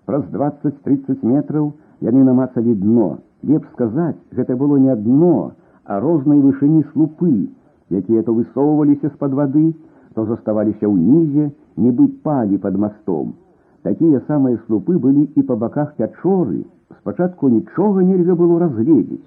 Праз 0.08 0.24
20-30 0.32 1.24
метраў 1.24 1.72
яны 2.00 2.24
намацалі 2.24 2.74
дно. 2.80 3.18
Леп 3.44 3.64
сказаць, 3.72 4.16
гэта 4.32 4.56
было 4.56 4.76
не 4.80 4.96
дно, 4.96 5.52
а 5.84 6.00
рознай 6.00 6.40
вышыні 6.40 6.84
слупы, 6.92 7.48
якія 7.90 8.22
то 8.22 8.32
высоўваліся 8.32 9.12
з-пад 9.12 9.36
вады, 9.36 9.74
то 10.14 10.24
заставаліся 10.24 10.88
ўнізе, 10.88 11.50
нібы 11.76 12.08
палі 12.24 12.58
под 12.58 12.78
мастом. 12.80 13.34
Такія 13.82 14.22
самыя 14.26 14.56
слупы 14.66 14.96
былі 14.98 15.28
і 15.36 15.42
па 15.42 15.56
баках 15.60 15.92
пячоры. 16.00 16.64
Спачатку 17.00 17.48
нічога 17.52 18.00
нельга 18.00 18.34
было 18.34 18.58
разгледзець, 18.58 19.24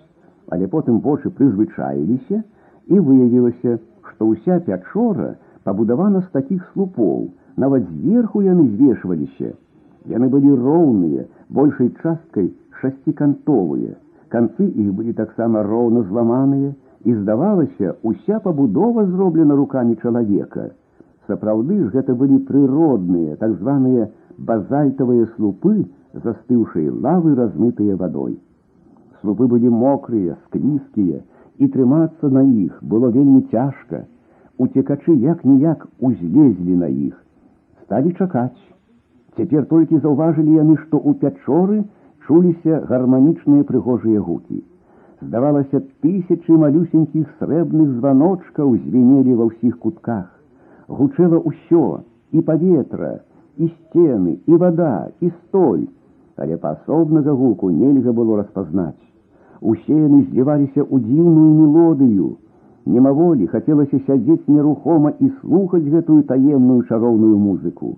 але 0.51 0.67
потым 0.67 0.99
вочы 1.06 1.30
прызвычаіліся 1.38 2.41
і 2.88 2.99
выявілася, 2.99 3.77
што 4.10 4.32
ўся 4.32 4.60
пячора 4.67 5.36
пабудавана 5.67 6.21
з 6.23 6.30
такіх 6.32 6.63
слупоў, 6.73 7.30
нават 7.58 7.88
зверху 7.91 8.41
яны 8.45 8.67
звешваліся. 8.75 9.53
Яны 10.08 10.30
былі 10.32 10.56
роўныя, 10.56 11.27
большай 11.49 11.91
часткай 12.01 12.53
шасцікантовыя. 12.82 13.97
Канцы 14.32 14.67
іх 14.67 14.93
былі 14.95 15.13
таксама 15.13 15.63
роўна 15.63 16.03
зламаныя, 16.08 16.73
і 17.03 17.13
здавалася, 17.15 17.93
уся 18.03 18.39
пабудова 18.39 19.06
зроблена 19.06 19.56
рукамі 19.56 19.95
чалавека. 20.01 20.71
Сапраўды 21.27 21.77
ж 21.84 21.91
гэта 21.93 22.15
былі 22.15 22.39
прыродныя, 22.47 23.36
так 23.36 23.53
званыя 23.60 24.08
базальтавыя 24.38 25.27
слупы, 25.36 25.86
застыўшай 26.23 26.89
лавы 26.89 27.36
размытыя 27.36 27.95
вадой. 27.95 28.38
Слупы 29.21 29.47
былі 29.47 29.69
мокрыя, 29.73 30.36
склізкія, 30.45 31.19
і 31.58 31.67
трымацца 31.73 32.30
на 32.30 32.43
іх 32.45 32.77
было 32.82 33.10
вельмі 33.10 33.41
цяжка. 33.51 34.06
Уцекачы 34.58 35.13
як-ніяк 35.13 35.86
узлезлі 35.99 36.75
на 36.82 36.88
іх, 36.88 37.13
сталі 37.84 38.13
чакаць. 38.17 38.63
Цяпер 39.38 39.65
толькі 39.69 39.99
заўважылі 40.01 40.53
яны, 40.58 40.77
што 40.86 40.97
ў 40.97 41.13
пячоры 41.21 41.84
чуліся 42.25 42.82
гарманічныя 42.89 43.65
прыгожыя 43.69 44.21
гукі. 44.21 44.63
Здавалася, 45.21 45.82
тысячы 46.06 46.58
малюсенькіх 46.62 47.30
срэбных 47.41 47.93
званочкаў 47.97 48.75
звенелі 48.86 49.38
ва 49.41 49.49
ўсіх 49.49 49.77
кутках. 49.82 50.30
Гучэла 50.88 51.41
ўсё, 51.41 52.01
і 52.32 52.41
паветра, 52.41 53.13
і 53.58 53.69
сцены, 53.69 54.38
і 54.45 54.62
вада, 54.62 55.10
і 55.21 55.30
столь, 55.30 55.88
але 56.38 56.58
паасобнага 56.58 57.34
гуку 57.34 57.69
нельга 57.69 58.13
было 58.13 58.38
распазнаць. 58.41 59.01
Усе 59.62 59.95
яны 59.95 60.23
зліваліся 60.30 60.82
ў 60.84 60.95
дзіўную 61.06 61.51
мелодыю. 61.60 62.27
Немаволі 62.86 63.47
хацелася 63.53 63.99
сядзець 64.08 64.47
нерухома 64.47 65.13
і 65.19 65.32
слухаць 65.41 65.84
гэтую 65.84 66.23
таемную 66.30 66.84
чароўную 66.89 67.38
музыку. 67.38 67.97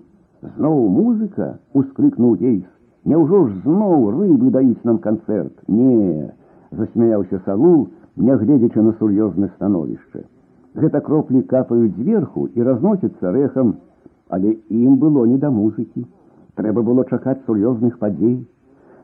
Зноў 0.56 0.88
музыка 0.88 1.58
ускрыкнуў 1.74 2.36
ейс. 2.40 2.64
Няўжо 3.04 3.44
ж 3.48 3.52
зноў 3.64 4.10
рыбы 4.16 4.50
даюць 4.50 4.84
нам 4.84 4.98
канцэрт? 4.98 5.52
Не, 5.68 6.32
засмяяўся 6.70 7.40
салу, 7.44 7.88
нягледзячы 8.16 8.82
на 8.82 8.96
сур'ёзнае 8.98 9.52
становішча. 9.54 10.26
Гэта 10.74 11.00
кроплі 11.00 11.42
капаюць 11.42 11.94
зверху 11.96 12.48
і 12.54 12.66
разносяцца 12.66 13.32
рэхам 13.36 13.76
але 14.30 14.56
ім 14.70 14.96
было 14.96 15.26
не 15.26 15.36
да 15.38 15.50
музыкі. 15.50 16.06
Трэба 16.54 16.82
было 16.86 17.04
чакаць 17.04 17.42
сур'ёзных 17.46 17.98
падзей. 17.98 18.46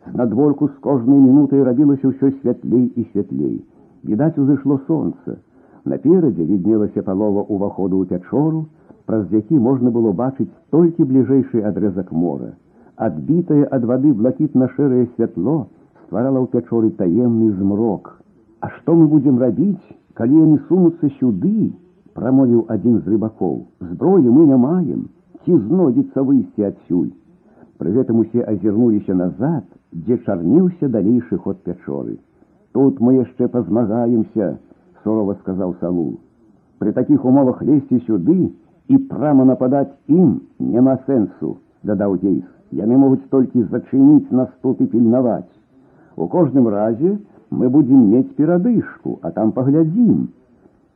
З 0.06 0.14
надворку 0.16 0.68
з 0.68 0.76
кожнай 0.86 1.18
мінутай 1.18 1.62
рабілася 1.62 2.08
ўсё 2.08 2.30
святлей 2.40 2.86
і 2.96 3.06
святлей. 3.12 3.56
Відаць, 4.04 4.38
узышло 4.38 4.78
сонца. 4.86 5.36
Наперадзе 5.84 6.44
віднелася 6.44 7.02
палова 7.02 7.46
ўваходу 7.48 8.02
ў 8.02 8.10
пячору, 8.10 8.66
праз 9.06 9.26
які 9.30 9.58
можна 9.58 9.90
было 9.90 10.12
бачыць 10.12 10.52
толькі 10.70 11.08
бліжэйшы 11.10 11.62
адрэзак 11.70 12.12
мора. 12.12 12.52
Адбітае 12.96 13.64
ад 13.70 13.84
вады 13.84 14.12
блакітна-шэрае 14.12 15.06
святло 15.16 15.56
стварала 16.06 16.42
ў 16.42 16.46
пячоры 16.54 16.90
таемны 17.00 17.50
змрок. 17.58 18.22
А 18.60 18.70
што 18.78 18.94
мы 18.94 19.06
будзем 19.06 19.38
рабіць, 19.38 19.82
калі 20.14 20.38
яны 20.42 20.58
сунуцца 20.68 21.10
сюды, 21.18 21.72
прамовіў 22.16 22.64
адзін 22.72 23.00
з 23.04 23.12
рыбакоў 23.12 23.56
зброю 23.92 24.32
мы 24.32 24.46
не 24.50 24.56
маем 24.56 25.06
ці 25.44 25.58
знойдзецца 25.68 26.24
выйсці 26.28 26.68
адсюль 26.70 27.12
пры 27.80 27.92
гэтым 27.96 28.20
усе 28.22 28.44
азірнуліся 28.52 29.14
назад 29.20 29.64
дзе 29.92 30.18
чарніўся 30.24 30.88
далейшы 30.96 31.38
ход 31.44 31.62
пячоры 31.68 32.16
тут 32.78 33.00
мы 33.00 33.16
яшчэ 33.16 33.48
пазмагаемся 33.56 34.48
сурова 35.02 35.36
сказаў 35.40 35.74
салу 35.80 36.06
при 36.78 36.92
такіх 37.00 37.24
умовах 37.24 37.62
лезці 37.62 38.00
сюды 38.06 38.38
і 38.88 38.98
прама 39.12 39.44
нападаць 39.50 39.92
ім 40.06 40.40
няма 40.76 40.96
сэнсу 41.06 41.56
дадаў 41.90 42.18
ейс 42.22 42.46
яны 42.84 43.02
могуць 43.04 43.28
толькі 43.36 43.68
зачыніць 43.74 44.30
нас 44.40 44.48
тут 44.62 44.80
і 44.80 44.90
пільнаваць 44.94 45.52
у 46.16 46.28
кожным 46.36 46.68
разе 46.78 47.18
мы 47.50 47.68
будзем 47.68 48.08
мець 48.14 48.32
перадышку 48.40 49.18
а 49.22 49.30
там 49.30 49.52
паглядзім 49.52 50.26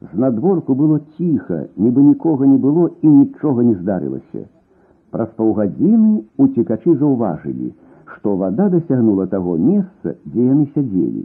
З 0.01 0.17
надворку 0.17 0.75
было 0.75 0.99
ціха, 1.17 1.67
нібы 1.77 2.03
нікога 2.03 2.47
не 2.49 2.57
было 2.57 2.89
і 3.05 3.09
нічога 3.09 3.63
не 3.63 3.75
здарылася. 3.81 4.47
Праз 5.15 5.31
паўгадзіны 5.39 6.11
уцекачы 6.39 6.95
заўважылі, 6.99 7.73
што 8.15 8.37
вада 8.43 8.69
дасягнула 8.75 9.27
таго 9.33 9.57
месца, 9.59 10.15
дзе 10.27 10.45
яны 10.47 10.67
сядзелі. 10.75 11.25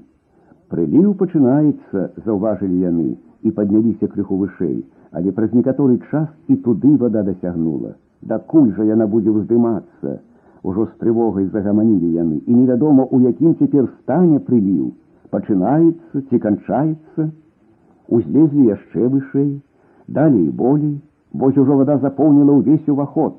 Прыліў 0.73 1.13
пачынаецца, 1.19 2.10
заўважылі 2.25 2.79
яны 2.81 3.10
і 3.45 3.53
падняліся 3.58 4.10
крыху 4.10 4.39
вышэй, 4.41 4.79
але 5.12 5.31
праз 5.38 5.53
некаторы 5.53 5.99
час 6.10 6.27
і 6.49 6.58
туды 6.65 6.95
вада 6.97 7.21
дасягнула. 7.29 7.93
Дакуль 8.25 8.73
жа 8.73 8.89
яна 8.89 9.05
будзе 9.05 9.29
ўздымацца. 9.29 10.17
Ужо 10.65 10.88
з 10.89 10.97
трывогай 10.97 11.45
загаманілі 11.53 12.10
яны, 12.17 12.41
і 12.41 12.53
невядома, 12.58 13.05
у 13.05 13.21
якім 13.21 13.53
цяпер 13.62 13.86
стане 14.01 14.41
прыліў, 14.49 14.89
пачынаецца 15.29 16.25
ці 16.25 16.39
канчаецца, 16.41 17.29
узлезлі 18.10 18.65
яшчэ 18.73 19.13
вышэй, 19.13 19.51
далей 20.08 20.49
болей, 20.49 20.97
бось 21.34 21.58
ужо 21.58 21.77
вода 21.77 22.01
запоўніла 22.01 22.58
ўвесь 22.58 22.89
уваход. 22.89 23.38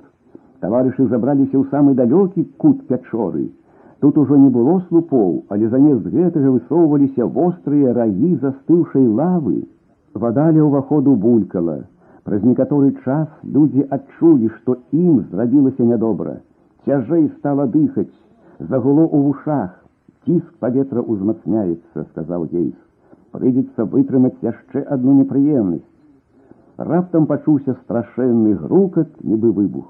Таварышы 0.60 1.06
забраліся 1.12 1.56
ў 1.58 1.64
самы 1.70 1.94
далёкі 1.94 2.44
кут 2.62 2.86
пячоры. 2.88 3.50
Тут 4.00 4.18
ужо 4.18 4.36
не 4.36 4.48
было 4.50 4.80
слупоў, 4.88 5.44
але 5.48 5.68
замест 5.72 6.06
гэтага 6.14 6.52
высоўваліся 6.56 7.26
вострыя 7.26 7.92
рагі 7.98 8.32
застыўшай 8.44 9.06
лавы. 9.20 9.64
Вада 10.14 10.48
ля 10.56 10.64
ўваходу 10.68 11.16
булькала. 11.16 11.78
Праз 12.24 12.42
некаторы 12.42 12.94
час 13.04 13.28
людзі 13.42 13.86
адчулі, 13.90 14.50
што 14.58 14.78
ім 14.92 15.24
зрабілася 15.30 15.84
нядобра. 15.84 16.40
Цяжэй 16.86 17.28
стала 17.38 17.66
дыхаць, 17.66 18.12
загуло 18.58 19.06
ў 19.06 19.18
вушах. 19.28 19.70
Ціск 20.26 20.50
паветра 20.58 21.06
ўзмацняецца, 21.06 22.08
сказаў 22.10 22.50
Гейс 22.50 22.74
прыйдзецца 23.36 23.84
вытрымаць 23.92 24.38
яшчэ 24.42 24.82
одну 24.96 25.14
непрыемнасць. 25.20 25.84
Раптам 26.90 27.26
пачуўся 27.28 27.76
страшэнны 27.82 28.54
грукат, 28.62 29.12
нібы 29.24 29.52
выбух. 29.58 29.86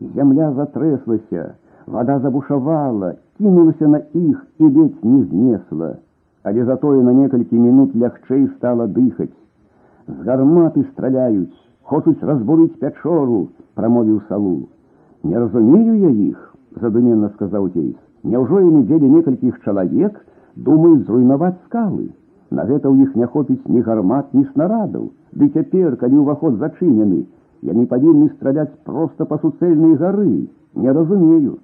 Зямля 0.00 0.52
затрэслася, 0.56 1.54
вода 1.86 2.18
забушавала, 2.20 3.14
кінулася 3.38 3.88
на 3.88 4.00
іх 4.14 4.46
і 4.58 4.64
ледзь 4.64 5.04
не 5.04 5.22
знесла, 5.24 5.90
але 6.42 6.64
затое 6.64 7.02
на 7.02 7.12
некалькі 7.12 7.58
мінут 7.58 7.96
лягчэй 7.96 8.46
стала 8.56 8.86
дыхаць. 8.86 9.34
З 10.08 10.24
гарматы 10.26 10.84
страляюць, 10.92 11.56
хочуць 11.82 12.22
разбурыць 12.22 12.78
пячору, 12.80 13.48
прамовіў 13.74 14.22
салу. 14.28 14.68
Не 15.22 15.38
разумею 15.38 15.98
я 15.98 16.10
іх, 16.30 16.56
задуменна 16.80 17.28
сказаў 17.34 17.68
Кейс. 17.74 17.96
Няўжо 18.24 18.60
яны 18.60 18.82
дзелі 18.88 19.08
некалькіх 19.08 19.60
чалавек, 19.64 20.16
думаюць 20.56 21.04
зруйнаваць 21.04 21.58
скалы. 21.66 22.08
На 22.50 22.64
гэта 22.64 22.88
ў 22.88 23.04
іх 23.04 23.16
не 23.16 23.26
хопіць 23.26 23.68
ні 23.68 23.80
гармат, 23.86 24.32
ні 24.34 24.44
снарадаў. 24.52 25.10
Ды 25.32 25.48
цяпер, 25.54 25.96
калі 25.96 26.24
ўваход 26.24 26.58
зачынены, 26.58 27.24
яны 27.64 27.86
павінны 27.86 28.30
страляць 28.36 28.72
проста 28.84 29.26
па 29.30 29.38
суцэльнай 29.38 29.96
гары, 30.00 30.48
не 30.74 30.92
разумею. 30.92 31.58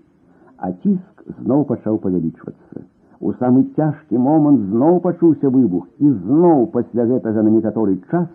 А 0.59 0.73
ціск 0.73 1.25
зноў 1.40 1.64
пачаў 1.71 1.99
павялічвацца. 2.05 2.85
У 3.21 3.33
самы 3.40 3.64
цяжкі 3.77 4.19
момант 4.21 4.61
зноў 4.73 5.01
пачуўся 5.05 5.49
выбух 5.49 5.87
і 5.99 6.11
зноў 6.11 6.66
пасля 6.73 7.07
гэтага 7.12 7.42
на 7.42 7.53
некаторы 7.55 7.97
час 8.11 8.27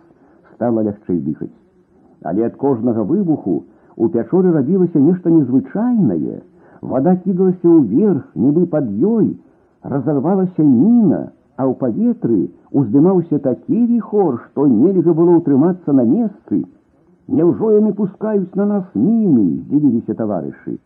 стала 0.54 0.82
лягчэй 0.82 1.20
дыхаць. 1.26 1.54
Але 2.22 2.46
ад 2.46 2.56
кожнага 2.56 3.04
выбуху 3.06 3.62
у 3.96 4.08
пячоры 4.08 4.52
рабілася 4.52 4.98
нешта 4.98 5.30
незвычайнае. 5.30 6.42
Вада 6.82 7.14
кідалася 7.24 7.68
ўверх, 7.68 8.26
нібы 8.34 8.66
пад 8.66 8.90
ёй, 8.90 9.38
разарвалася 9.82 10.66
міна, 10.66 11.30
а 11.56 11.62
ў 11.70 11.74
паветры 11.78 12.50
уздымаўся 12.70 13.38
такі 13.38 13.86
віхор, 13.86 14.40
што 14.46 14.66
нельга 14.66 15.14
было 15.14 15.38
ўтрымацца 15.38 15.92
на 15.94 16.02
месцы. 16.02 16.64
Няўжо 17.28 17.70
яны 17.78 17.92
пускаюць 17.98 18.56
на 18.60 18.66
нас 18.66 18.84
міны, 18.94 19.44
здзівіліся 19.64 20.14
таварышы, 20.18 20.78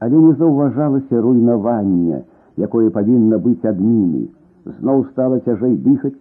але 0.00 0.16
не 0.16 0.32
заўважалася 0.40 1.20
руйнавання, 1.20 2.22
якое 2.56 2.90
павінна 2.90 3.38
быць 3.38 3.64
ад 3.68 3.80
міны. 3.80 4.28
Зноў 4.78 5.04
стала 5.12 5.40
цяжэй 5.40 5.76
дыхаць, 5.84 6.18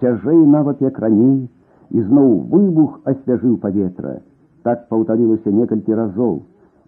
цяжэй 0.00 0.40
нават 0.56 0.80
як 0.80 0.98
раней, 0.98 1.48
і 1.90 2.02
зноў 2.06 2.30
выбух 2.50 2.98
асвяжыў 3.04 3.56
паветра. 3.62 4.20
Так 4.62 4.88
паўтарылася 4.88 5.50
некалькі 5.50 5.94
разоў. 5.94 6.40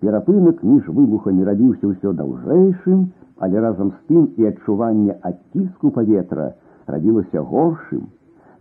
Перапынак 0.02 0.62
між 0.66 0.88
выбухамі 0.88 1.46
рабіўся 1.46 1.86
ўсё 1.92 2.12
даўжэйшым, 2.18 3.06
але 3.38 3.60
разам 3.60 3.92
з 3.92 3.98
тым 4.10 4.26
і 4.38 4.50
адчуванне 4.50 5.14
адціску 5.22 5.90
паветра 5.90 6.52
рабілася 6.86 7.40
горшым. 7.40 8.08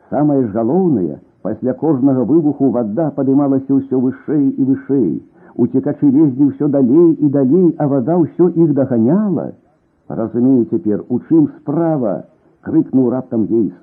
Самае 0.10 0.42
ж 0.46 0.52
галоўнае, 0.54 1.20
пасля 1.46 1.74
кожнага 1.74 2.24
выбуху 2.24 2.70
вода 2.70 3.10
падымалася 3.16 3.74
ўсё 3.74 4.00
вышэй 4.00 4.46
і 4.50 4.64
вышэй. 4.64 5.12
Уцекачы 5.56 6.10
лезлі 6.10 6.50
ўсё 6.52 6.68
далей 6.68 7.14
і 7.20 7.30
далей, 7.30 7.76
а 7.78 7.88
вода 7.88 8.18
ўсё 8.18 8.50
іх 8.50 8.74
даганяла. 8.74 9.52
Разумею 10.08 10.66
цяпер, 10.66 11.04
у 11.10 11.20
чым 11.28 11.50
справа, 11.60 12.26
крыкнуў 12.62 13.10
раптам 13.10 13.48
ейс. 13.50 13.74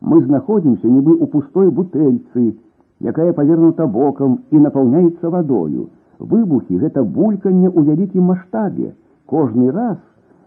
Мы 0.00 0.22
знаходзімся 0.22 0.86
нібы 0.86 1.16
ў 1.18 1.26
пустой 1.26 1.70
бутэльцы, 1.70 2.54
якая 3.00 3.32
павернута 3.32 3.86
бокам 3.86 4.38
і 4.50 4.62
напаўняецца 4.62 5.30
вадою. 5.30 5.88
Выбухі 6.18 6.78
гэта 6.78 7.02
бульканне 7.02 7.68
ў 7.70 7.80
вялікім 7.88 8.30
маштабе. 8.30 8.94
Кожны 9.26 9.70
раз 9.70 9.98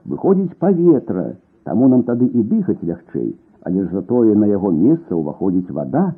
выходзіць 0.06 0.58
паветра, 0.60 1.36
таму 1.64 1.88
нам 1.88 2.04
тады 2.04 2.26
і 2.26 2.44
дыхаць 2.44 2.82
лягчэй, 2.84 3.36
але 3.64 3.84
ж 3.84 3.90
затое 3.92 4.36
на 4.36 4.48
яго 4.52 4.72
месца 4.72 5.16
ўваходзіць 5.16 5.72
вада. 5.72 6.14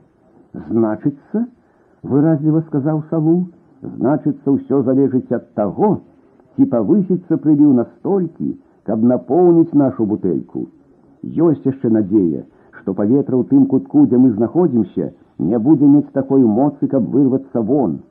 Значыцца, 0.53 1.45
выразліва 2.03 2.61
сказаў 2.67 3.03
салу, 3.09 3.35
значыцца 3.81 4.53
ўсё 4.55 4.81
залежыць 4.89 5.31
ад 5.37 5.49
таго, 5.59 5.89
ці 6.55 6.67
павысіцца 6.73 7.37
прыліў 7.43 7.73
настолькі, 7.79 8.53
каб 8.87 9.03
напоўніць 9.11 9.77
нашу 9.83 10.05
бутэльку. 10.05 10.67
Ёсць 11.23 11.65
яшчэ 11.65 11.89
надзея, 11.97 12.43
што 12.79 12.93
паветра 12.93 13.35
ў 13.37 13.43
тым 13.49 13.65
кутку, 13.73 14.05
дзе 14.05 14.17
мы 14.17 14.31
знаходзімся, 14.37 15.11
не 15.39 15.59
будзе 15.59 15.87
мець 15.87 16.11
такой 16.17 16.43
моцы, 16.43 16.87
каб 16.87 17.07
вырвацца 17.09 17.61
вон. 17.61 18.01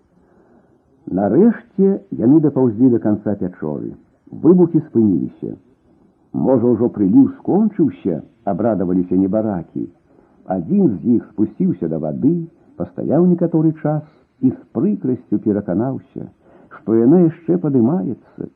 Нарэшце 1.19 2.01
яны 2.25 2.41
дапаўзлі 2.41 2.91
да 2.95 2.99
канца 3.07 3.35
пячоры. 3.37 3.95
Выбухі 4.45 4.81
спыніліся. 4.89 5.57
Можа, 6.33 6.67
ўжо 6.75 6.89
прыліў 6.89 7.29
скончыўся, 7.39 8.23
абрадаваліся 8.45 9.17
небаракі. 9.17 9.89
Адзін 10.47 10.99
з 10.99 11.17
іх 11.17 11.29
спусціўся 11.33 11.89
да 11.89 11.99
вады, 12.03 12.49
пастаяў 12.77 13.27
некаторы 13.31 13.73
час 13.83 14.03
і 14.41 14.51
з 14.51 14.59
прыкрасцю 14.75 15.39
пераканаўся, 15.45 16.27
што 16.77 16.97
яна 16.99 17.23
яшчэ 17.29 17.59
падымаецца. 17.63 18.49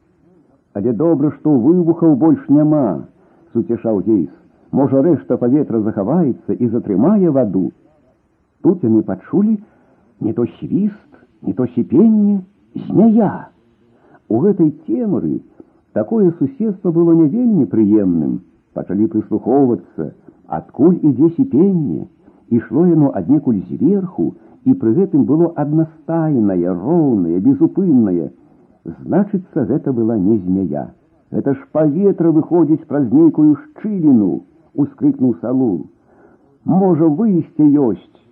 Але 0.75 0.93
добра, 0.93 1.31
што 1.39 1.55
выбухаў 1.67 2.17
больш 2.17 2.43
няма, 2.49 3.07
суцешаў 3.55 4.03
Гейс. 4.09 4.33
Можа, 4.73 5.01
рэшта 5.07 5.39
паветра 5.41 5.81
захаваецца 5.81 6.53
і 6.53 6.69
затрымае 6.75 7.31
ваду. 7.31 7.71
Тут 8.63 8.83
яны 8.85 9.03
пачулі 9.07 9.57
не 10.21 10.33
то 10.33 10.47
свіст, 10.59 11.13
не 11.43 11.53
то 11.53 11.67
сіпенне, 11.67 12.43
змяя. 12.75 13.49
У 14.29 14.41
гэтай 14.43 14.75
цемры 14.87 15.41
такое 15.93 16.33
суседства 16.39 16.91
было 16.91 17.15
не 17.15 17.29
вельмі 17.29 17.65
прыемным. 17.71 18.41
Пачалі 18.75 19.07
прыслухоўвацца, 19.07 20.13
адкуль 20.51 20.99
ідзе 21.03 21.31
сіпенне, 21.37 22.07
ішло 22.51 22.87
яно 22.87 23.11
аднекуль 23.15 23.63
зверху, 23.69 24.35
і 24.67 24.75
пры 24.75 24.93
гэтым 24.99 25.25
было 25.31 25.53
аднастайнае, 25.63 26.75
роўнае, 26.75 27.39
безупыннае. 27.41 28.31
Значыцца, 28.85 29.67
гэта 29.71 29.93
была 29.93 30.17
не 30.19 30.39
змяя. 30.39 30.87
Гэта 31.31 31.55
ж 31.55 31.67
паветра 31.73 32.31
выходзіць 32.31 32.87
праз 32.91 33.07
нейкую 33.13 33.55
шчыліну, 33.63 34.43
ускрыкнуў 34.75 35.37
салун. 35.43 35.87
Можа, 36.65 37.07
выйсце 37.07 37.67
ёсць, 37.67 38.23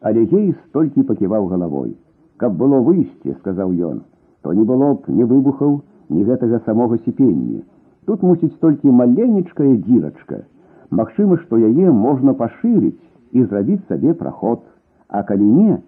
але 0.00 0.24
гейс 0.24 0.56
толькі 0.72 1.06
паківаў 1.08 1.48
галавой. 1.52 1.94
Каб 2.36 2.56
было 2.60 2.80
выйсце, 2.80 3.36
сказаў 3.40 3.72
ён, 3.88 4.02
то 4.42 4.52
не 4.52 4.64
было 4.64 4.94
б 4.94 5.08
ні 5.08 5.24
выбухаў, 5.24 5.80
ні 6.10 6.24
гэтага 6.24 6.60
самога 6.66 6.98
сіпення. 7.04 7.62
Тут 8.04 8.22
мусіць 8.22 8.56
толькі 8.60 8.90
маленечкая 8.90 9.76
дзірачка. 9.76 10.44
Магчыма, 10.90 11.38
што 11.42 11.58
яе 11.58 11.90
можна 11.90 12.34
пашырыць 12.34 13.00
і 13.32 13.44
зрабіць 13.44 13.82
сабе 13.88 14.14
праход. 14.14 14.62
А 15.08 15.22
калі 15.22 15.44
не, 15.44 15.78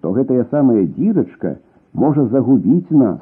то 0.00 0.12
гэтая 0.12 0.46
самая 0.50 0.84
дзірачка 0.86 1.56
можа 1.92 2.26
загубіць 2.32 2.90
нас. 2.90 3.20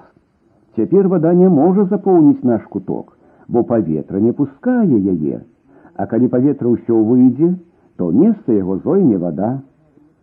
Цяпер 0.76 1.08
вада 1.08 1.32
не 1.34 1.48
можа 1.48 1.84
запоўніць 1.90 2.42
наш 2.42 2.62
куток, 2.70 3.16
бо 3.48 3.62
паветра 3.62 4.20
не 4.20 4.32
пускае 4.32 4.98
яе. 4.98 5.42
А 5.96 6.06
калі 6.10 6.28
паветра 6.28 6.68
ўсё 6.68 6.98
выйдзе, 7.10 7.54
то 7.96 8.10
месца 8.10 8.52
яго 8.52 8.78
зойме 8.82 9.18
вада. 9.18 9.62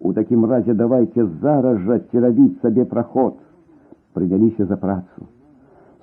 У 0.02 0.14
такім 0.14 0.46
разе 0.46 0.74
давайте 0.74 1.26
зараз 1.42 1.80
жа 1.88 2.00
церабіць 2.12 2.60
сабе 2.62 2.86
праход. 2.86 3.38
Прыняліся 4.14 4.66
за 4.66 4.76
працу. 4.76 5.30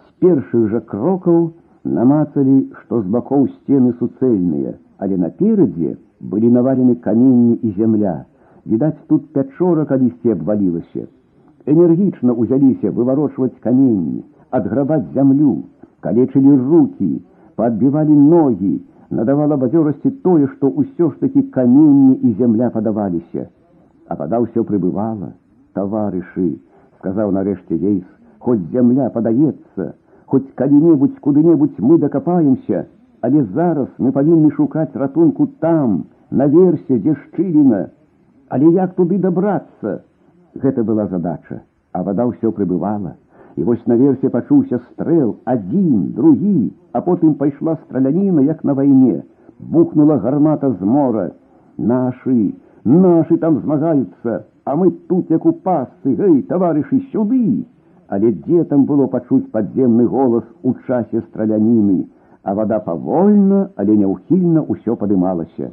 З 0.07 0.09
першых 0.25 0.69
жа 0.73 0.81
крокаў 0.81 1.51
намацалі, 1.85 2.73
што 2.81 3.03
з 3.03 3.07
бакоў 3.07 3.49
сцены 3.49 3.93
суцэльныя, 3.99 4.79
але 5.03 5.17
наперадзе 5.17 5.97
былі 6.21 6.51
навалены 6.51 6.95
каменні 7.07 7.55
і 7.63 7.75
зямля. 7.79 8.25
Відаць, 8.67 9.01
тут 9.07 9.33
пячора 9.33 9.85
калісьці 9.85 10.35
абвалілася. 10.35 11.07
Энергічна 11.67 12.33
ўзяліся 12.33 12.91
выварочваць 12.91 13.57
каменні, 13.61 14.25
адграбаць 14.51 15.09
зямлю, 15.15 15.65
калечылі 16.01 16.57
рукі, 16.57 17.11
падбівалі 17.57 18.17
ногі, 18.17 18.81
надавала 19.11 19.57
бадзёрасці 19.57 20.11
тое, 20.25 20.47
што 20.55 20.69
ўсё 20.69 21.11
ж 21.11 21.21
такі 21.21 21.43
каменні 21.43 22.15
і 22.23 22.33
зямля 22.39 22.71
падаваліся. 22.71 23.49
А 24.09 24.17
вада 24.17 24.41
ўсё 24.41 24.65
прыбывала. 24.65 25.33
таварышы, 25.79 26.59
сказаў 26.99 27.33
нарэшце 27.37 27.79
ейс, 27.79 28.05
хоць 28.43 28.63
зямля 28.75 29.09
падаецца, 29.15 29.93
хоць 30.27 30.47
калі-небудзь 30.61 31.19
куды-небудзь 31.25 31.79
мы 31.79 31.99
дакапаемся, 32.05 32.87
але 33.24 33.44
зараз 33.58 33.90
мы 33.98 34.12
павінны 34.12 34.52
шукаць 34.60 34.94
ратунку 34.94 35.48
там, 35.64 36.06
наверсе, 36.30 37.00
дзе 37.00 37.16
шчыліна, 37.26 37.88
Але 38.54 38.70
як 38.70 38.94
туды 38.94 39.18
дабрацца? 39.18 40.04
Гэта 40.54 40.84
была 40.86 41.08
задача, 41.10 41.64
а 41.92 42.04
вада 42.06 42.28
ўсё 42.30 42.52
прыбывала. 42.54 43.16
І 43.58 43.64
вось 43.66 43.82
наверсе 43.90 44.30
пачуўся 44.30 44.78
стрэл, 44.78 45.32
адзін, 45.50 46.14
другі, 46.14 46.70
а 46.94 47.02
потым 47.02 47.34
пайшла 47.34 47.76
страляніна, 47.86 48.46
як 48.46 48.64
на 48.64 48.78
вайне. 48.78 49.24
Бухнула 49.58 50.18
гармата 50.22 50.70
з 50.70 50.82
мора. 50.82 51.32
Нашы, 51.78 52.54
нашы 52.86 53.38
там 53.42 53.58
змагаюцца, 53.62 54.46
а 54.66 54.76
мы 54.76 54.92
тут 55.10 55.32
як 55.32 55.46
у 55.50 55.54
пасцы, 55.54 56.14
гэй, 56.14 56.44
таварышы 56.44 57.02
сюды. 57.10 57.66
Але 58.08 58.38
дзе 58.46 58.64
там 58.70 58.86
было 58.86 59.08
пачуць 59.08 59.50
падземны 59.50 60.06
голас 60.06 60.46
у 60.62 60.76
часе 60.86 61.22
страляніны, 61.22 62.06
а 62.43 62.55
вада 62.55 62.79
павольна, 62.89 63.61
але 63.77 63.97
няўхільна 64.03 64.65
ўсё 64.73 64.97
падымалася. 65.03 65.71